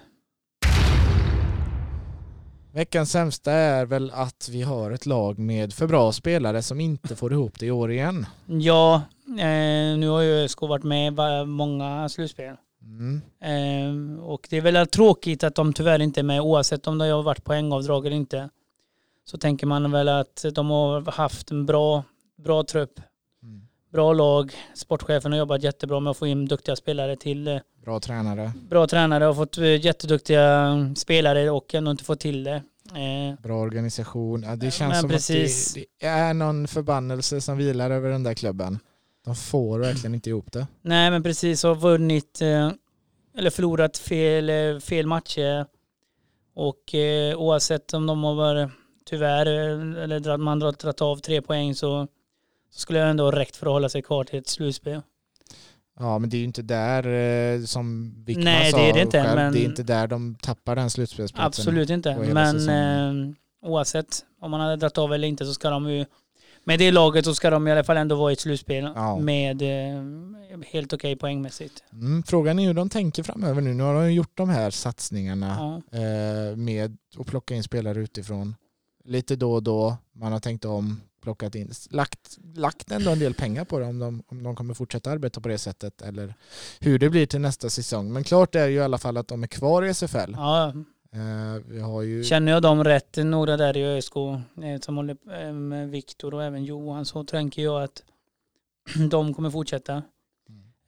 Veckans 2.73 3.11
sämsta 3.11 3.51
är 3.51 3.85
väl 3.85 4.11
att 4.11 4.49
vi 4.51 4.61
har 4.61 4.91
ett 4.91 5.05
lag 5.05 5.39
med 5.39 5.73
för 5.73 5.87
bra 5.87 6.11
spelare 6.11 6.61
som 6.61 6.79
inte 6.79 7.15
får 7.15 7.33
ihop 7.33 7.59
det 7.59 7.65
i 7.65 7.71
år 7.71 7.91
igen. 7.91 8.25
Ja, 8.45 9.01
eh, 9.27 9.97
nu 9.97 10.07
har 10.07 10.21
ju 10.21 10.31
ÖSK 10.31 10.61
varit 10.61 10.83
med 10.83 11.13
i 11.13 11.45
många 11.45 12.09
slutspel. 12.09 12.55
Mm. 12.83 13.21
Eh, 13.41 14.23
och 14.23 14.47
det 14.49 14.57
är 14.57 14.61
väl 14.61 14.87
tråkigt 14.87 15.43
att 15.43 15.55
de 15.55 15.73
tyvärr 15.73 15.99
inte 15.99 16.21
är 16.21 16.23
med 16.23 16.41
oavsett 16.41 16.87
om 16.87 16.97
de 16.97 17.09
har 17.09 17.23
varit 17.23 17.43
poängavdrag 17.43 18.05
eller 18.05 18.15
inte 18.15 18.49
så 19.25 19.37
tänker 19.37 19.67
man 19.67 19.91
väl 19.91 20.09
att 20.09 20.45
de 20.53 20.69
har 20.69 21.11
haft 21.11 21.51
en 21.51 21.65
bra, 21.65 22.03
bra 22.43 22.63
trupp. 22.63 22.99
Mm. 23.43 23.61
Bra 23.91 24.13
lag. 24.13 24.53
Sportchefen 24.75 25.31
har 25.31 25.39
jobbat 25.39 25.63
jättebra 25.63 25.99
med 25.99 26.11
att 26.11 26.17
få 26.17 26.27
in 26.27 26.45
duktiga 26.45 26.75
spelare 26.75 27.15
till 27.15 27.47
eh, 27.47 27.57
Bra 27.83 27.99
tränare. 27.99 28.53
Bra 28.69 28.87
tränare 28.87 29.27
och 29.27 29.35
fått 29.35 29.57
eh, 29.57 29.85
jätteduktiga 29.85 30.77
spelare 30.97 31.49
och 31.49 31.75
ändå 31.75 31.91
inte 31.91 32.03
fått 32.03 32.19
till 32.19 32.43
det. 32.43 32.63
Eh. 32.85 33.41
Bra 33.43 33.59
organisation. 33.59 34.43
Ja, 34.43 34.55
det 34.55 34.71
känns 34.71 34.99
som 34.99 35.09
precis. 35.09 35.69
att 35.69 35.75
det, 35.75 35.85
det, 35.99 36.07
är 36.07 36.33
någon 36.33 36.67
förbannelse 36.67 37.41
som 37.41 37.57
vilar 37.57 37.91
över 37.91 38.09
den 38.09 38.23
där 38.23 38.33
klubben. 38.33 38.79
De 39.25 39.35
får 39.35 39.79
verkligen 39.79 40.15
inte 40.15 40.29
ihop 40.29 40.51
det. 40.51 40.67
Nej 40.81 41.11
men 41.11 41.23
precis, 41.23 41.63
har 41.63 41.75
vunnit 41.75 42.41
eller 43.37 43.49
förlorat 43.49 43.97
fel, 43.97 44.81
fel 44.81 45.07
matcher. 45.07 45.65
Och 46.55 46.95
oavsett 47.35 47.93
om 47.93 48.05
de 48.05 48.23
har 48.23 48.35
varit 48.35 48.69
tyvärr, 49.05 49.45
eh, 49.45 50.03
eller 50.03 50.37
man 50.37 50.61
har 50.61 50.71
dragit 50.71 51.01
av 51.01 51.17
tre 51.17 51.41
poäng 51.41 51.75
så, 51.75 52.07
så 52.69 52.79
skulle 52.79 52.99
jag 52.99 53.09
ändå 53.09 53.23
ha 53.23 53.31
räckt 53.31 53.55
för 53.55 53.65
att 53.65 53.71
hålla 53.73 53.89
sig 53.89 54.01
kvar 54.01 54.23
till 54.23 54.39
ett 54.39 54.47
slutspel. 54.47 55.01
Ja, 55.99 56.19
men 56.19 56.29
det 56.29 56.37
är 56.37 56.39
ju 56.39 56.45
inte 56.45 56.61
där 56.61 57.07
eh, 57.07 57.63
som 57.63 58.13
Wickman 58.25 58.43
Nej, 58.43 58.71
sa 58.71 58.77
det 58.77 58.89
är 58.89 58.93
det 58.93 59.01
inte, 59.01 59.23
själv, 59.23 59.35
men... 59.35 59.53
det 59.53 59.59
är 59.59 59.65
inte 59.65 59.83
där 59.83 60.07
de 60.07 60.35
tappar 60.35 60.75
den 60.75 60.89
slutspelsplatsen. 60.89 61.47
Absolut 61.47 61.89
inte, 61.89 62.17
men 62.17 62.69
eh, 62.69 63.35
oavsett 63.69 64.25
om 64.41 64.51
man 64.51 64.59
hade 64.59 64.75
dragit 64.75 64.97
av 64.97 65.13
eller 65.13 65.27
inte 65.27 65.45
så 65.45 65.53
ska 65.53 65.69
de 65.69 65.89
ju 65.89 66.05
med 66.63 66.79
det 66.79 66.91
laget 66.91 67.25
så 67.25 67.35
ska 67.35 67.49
de 67.49 67.67
i 67.67 67.71
alla 67.71 67.83
fall 67.83 67.97
ändå 67.97 68.15
vara 68.15 68.31
i 68.31 68.33
ett 68.33 68.39
slutspel 68.39 68.91
ja. 68.95 69.19
med 69.19 69.61
eh, 69.61 70.03
helt 70.71 70.93
okej 70.93 71.13
okay 71.13 71.15
poängmässigt. 71.15 71.83
Mm, 71.93 72.23
frågan 72.23 72.59
är 72.59 72.67
hur 72.67 72.73
de 72.73 72.89
tänker 72.89 73.23
framöver 73.23 73.61
nu. 73.61 73.73
Nu 73.73 73.83
har 73.83 73.93
de 73.93 74.13
gjort 74.13 74.37
de 74.37 74.49
här 74.49 74.71
satsningarna 74.71 75.81
ja. 75.91 75.99
eh, 75.99 76.55
med 76.55 76.97
att 77.17 77.27
plocka 77.27 77.55
in 77.55 77.63
spelare 77.63 77.99
utifrån 77.99 78.55
lite 79.03 79.35
då 79.35 79.53
och 79.53 79.63
då. 79.63 79.97
Man 80.15 80.31
har 80.31 80.39
tänkt 80.39 80.65
om, 80.65 81.01
plockat 81.21 81.55
in, 81.55 81.71
lagt, 81.89 82.37
lagt 82.55 82.91
ändå 82.91 83.11
en 83.11 83.19
del 83.19 83.33
pengar 83.33 83.65
på 83.65 83.79
det 83.79 83.85
om 83.85 83.99
de, 83.99 84.23
om 84.27 84.43
de 84.43 84.55
kommer 84.55 84.73
fortsätta 84.73 85.11
arbeta 85.11 85.41
på 85.41 85.49
det 85.49 85.57
sättet 85.57 86.01
eller 86.01 86.35
hur 86.79 86.99
det 86.99 87.09
blir 87.09 87.25
till 87.25 87.41
nästa 87.41 87.69
säsong. 87.69 88.13
Men 88.13 88.23
klart 88.23 88.55
är 88.55 88.67
ju 88.67 88.75
i 88.75 88.81
alla 88.81 88.97
fall 88.97 89.17
att 89.17 89.27
de 89.27 89.43
är 89.43 89.47
kvar 89.47 89.83
i 89.83 89.93
SFL. 89.93 90.33
Ja. 90.33 90.73
Har 91.83 92.01
ju... 92.01 92.23
Känner 92.23 92.51
jag 92.51 92.61
dem 92.61 92.83
rätt, 92.83 93.17
några 93.17 93.57
där 93.57 93.77
i 93.77 93.85
ÖSK 93.85 94.15
eh, 94.15 94.79
som 94.81 94.97
håller 94.97 95.17
eh, 95.31 95.53
med 95.53 95.89
Viktor 95.89 96.33
och 96.33 96.43
även 96.43 96.63
Johan 96.63 97.05
så 97.05 97.23
tänker 97.23 97.61
jag 97.61 97.83
att 97.83 98.03
de 99.09 99.33
kommer 99.33 99.49
fortsätta 99.49 100.03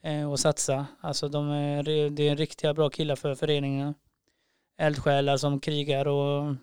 mm. 0.04 0.30
och 0.30 0.40
satsa. 0.40 0.86
Alltså 1.02 1.28
de 1.28 1.50
är, 1.50 2.10
det 2.10 2.30
är 2.30 2.36
riktiga 2.36 2.74
bra 2.74 2.90
killar 2.90 3.16
för 3.16 3.36
föreningen. 3.36 3.94
Eldsjälar 4.78 5.38
som 5.38 5.60
krigar 5.60 6.08
och 6.08 6.56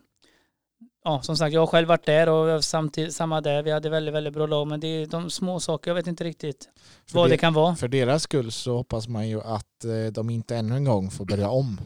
ja, 1.05 1.23
som 1.23 1.37
sagt, 1.37 1.55
jag 1.55 1.61
har 1.61 1.67
själv 1.67 1.89
varit 1.89 2.07
där 2.07 2.29
och 2.29 2.65
samtidigt, 2.65 3.15
samma 3.15 3.41
där. 3.41 3.63
Vi 3.63 3.71
hade 3.71 3.91
väldigt, 3.91 4.15
väldigt 4.15 4.33
bra 4.33 4.47
lag, 4.47 4.67
men 4.67 4.81
det 4.81 4.87
är 4.87 5.07
de 5.07 5.31
små 5.31 5.61
saker, 5.61 5.91
jag 5.91 5.95
vet 5.95 6.07
inte 6.07 6.25
riktigt 6.25 6.69
för 7.07 7.15
vad 7.15 7.27
det, 7.27 7.33
det, 7.33 7.39
kan 7.39 7.55
vara. 7.55 7.77
För 7.77 7.89
deras 7.89 8.23
skull 8.23 8.53
så 8.53 8.77
hoppas 8.77 9.09
man 9.09 9.29
ju 9.29 9.41
att 9.41 9.85
eh, 9.85 10.13
de 10.13 10.31
inte 10.31 10.57
ännu 10.57 10.77
en 10.77 10.85
gång 10.85 11.11
får 11.11 11.25
börja 11.25 11.51
om, 11.51 11.81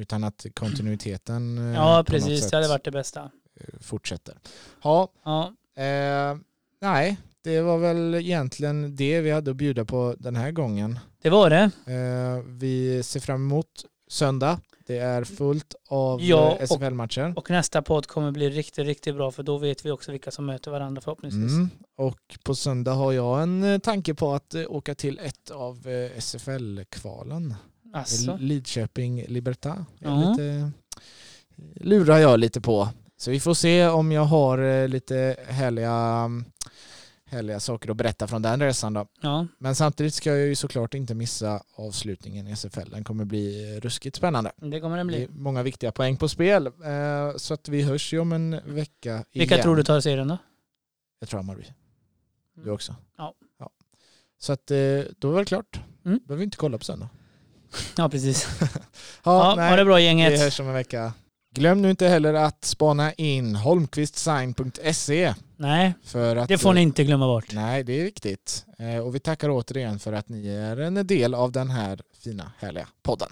utan 0.00 0.24
att 0.24 0.46
kontinuiteten 0.54 1.58
eh, 1.58 1.74
Ja, 1.74 2.04
precis, 2.06 2.50
det 2.50 2.56
hade 2.56 2.68
varit 2.68 2.84
det 2.84 2.90
bästa. 2.90 3.20
Eh, 3.60 3.80
fortsätter. 3.80 4.38
Ja, 4.82 5.08
ja. 5.24 5.54
Eh, 5.82 6.36
nej, 6.80 7.16
det 7.42 7.60
var 7.60 7.78
väl 7.78 8.14
egentligen 8.14 8.96
det 8.96 9.20
vi 9.20 9.30
hade 9.30 9.50
att 9.50 9.56
bjuda 9.56 9.84
på 9.84 10.14
den 10.18 10.36
här 10.36 10.50
gången. 10.50 10.98
Det 11.22 11.30
var 11.30 11.50
det. 11.50 11.70
Eh, 11.86 12.44
vi 12.46 13.02
ser 13.02 13.20
fram 13.20 13.40
emot 13.46 13.84
söndag 14.08 14.60
det 14.90 14.98
är 14.98 15.24
fullt 15.24 15.74
av 15.88 16.22
ja, 16.22 16.56
eh, 16.56 16.62
SFL-matcher. 16.62 17.30
Och, 17.30 17.38
och, 17.38 17.50
nästa 17.50 17.82
podd 17.82 18.06
kommer 18.06 18.30
bli 18.30 18.50
riktigt, 18.50 18.86
riktigt 18.86 19.14
bra 19.14 19.30
för 19.30 19.42
då 19.42 19.58
vet 19.58 19.86
vi 19.86 19.90
också 19.90 20.12
vilka 20.12 20.30
som 20.30 20.46
möter 20.46 20.70
varandra 20.70 21.02
förhoppningsvis. 21.02 21.52
Mm. 21.52 21.70
Och 21.96 22.38
på 22.42 22.54
söndag 22.54 22.92
har 22.92 23.12
jag 23.12 23.42
en 23.42 23.64
eh, 23.64 23.78
tanke 23.78 24.14
på 24.14 24.32
att 24.32 24.54
eh, 24.54 24.64
åka 24.68 24.94
till 24.94 25.18
ett 25.18 25.50
av 25.50 25.86
SFL-kvalen. 26.18 27.54
Alltså. 27.92 28.36
Lidköping 28.40 29.24
Libertad. 29.28 29.84
Uh 30.04 30.34
-huh. 30.34 30.70
lurar 31.74 32.18
jag 32.18 32.40
lite 32.40 32.60
på. 32.60 32.88
Så 33.16 33.30
vi 33.30 33.40
får 33.40 33.54
se 33.54 33.88
om 33.88 34.12
jag 34.12 34.24
har 34.24 34.88
lite 34.88 35.36
härliga 35.48 36.28
härliga 37.30 37.60
saker 37.60 37.90
att 37.90 37.96
berätta 37.96 38.26
från 38.26 38.42
den 38.42 38.60
resan 38.60 38.92
då. 38.92 39.06
Ja. 39.20 39.46
Men 39.58 39.74
samtidigt 39.74 40.14
ska 40.14 40.30
jag 40.30 40.46
ju 40.46 40.54
såklart 40.54 40.94
inte 40.94 41.14
missa 41.14 41.62
avslutningen 41.74 42.48
i 42.48 42.56
SFL. 42.56 42.90
Den 42.90 43.04
kommer 43.04 43.24
bli 43.24 43.80
ruskigt 43.80 44.16
spännande. 44.16 44.52
Det 44.56 44.80
kommer 44.80 44.96
den 44.96 45.06
bli. 45.06 45.18
Det 45.18 45.24
är 45.24 45.28
många 45.28 45.62
viktiga 45.62 45.92
poäng 45.92 46.16
på 46.16 46.28
spel. 46.28 46.66
Eh, 46.66 47.36
så 47.36 47.54
att 47.54 47.68
vi 47.68 47.82
hörs 47.82 48.12
ju 48.12 48.18
om 48.18 48.32
en 48.32 48.60
vecka 48.64 49.10
igen. 49.10 49.24
Vilka 49.32 49.62
tror 49.62 49.76
du 49.76 49.82
tar 49.82 50.00
serien 50.00 50.28
då? 50.28 50.38
Jag 51.18 51.28
tror 51.28 51.38
Hammarby. 51.38 51.64
Du 52.54 52.62
mm. 52.62 52.74
också? 52.74 52.94
Ja. 53.16 53.34
ja. 53.58 53.70
Så 54.38 54.52
att 54.52 54.70
eh, 54.70 54.76
då 55.18 55.34
är 55.34 55.38
det 55.38 55.44
klart. 55.44 55.80
Mm. 56.04 56.20
behöver 56.26 56.38
vi 56.38 56.44
inte 56.44 56.56
kolla 56.56 56.78
på 56.78 56.84
söndag. 56.84 57.08
Ja, 57.96 58.08
precis. 58.08 58.48
ja, 58.60 58.68
ja, 59.24 59.54
nej, 59.56 59.70
ha 59.70 59.76
det 59.76 59.84
bra 59.84 60.00
gänget. 60.00 60.32
Vi 60.32 60.38
hörs 60.38 60.60
om 60.60 60.68
en 60.68 60.74
vecka. 60.74 61.12
Glöm 61.54 61.82
nu 61.82 61.90
inte 61.90 62.08
heller 62.08 62.34
att 62.34 62.64
spana 62.64 63.12
in 63.12 63.56
holmqvistsign.se. 63.56 65.34
Nej, 65.56 65.94
att, 66.14 66.48
det 66.48 66.58
får 66.58 66.74
ni 66.74 66.80
inte 66.80 67.04
glömma 67.04 67.26
bort. 67.26 67.52
Nej, 67.52 67.84
det 67.84 68.00
är 68.00 68.04
viktigt. 68.04 68.66
Eh, 68.78 68.98
och 68.98 69.14
vi 69.14 69.20
tackar 69.20 69.48
återigen 69.50 69.98
för 69.98 70.12
att 70.12 70.28
ni 70.28 70.48
är 70.48 70.76
en 70.76 71.06
del 71.06 71.34
av 71.34 71.52
den 71.52 71.70
här 71.70 72.00
fina, 72.24 72.52
härliga 72.58 72.88
podden. 73.02 73.30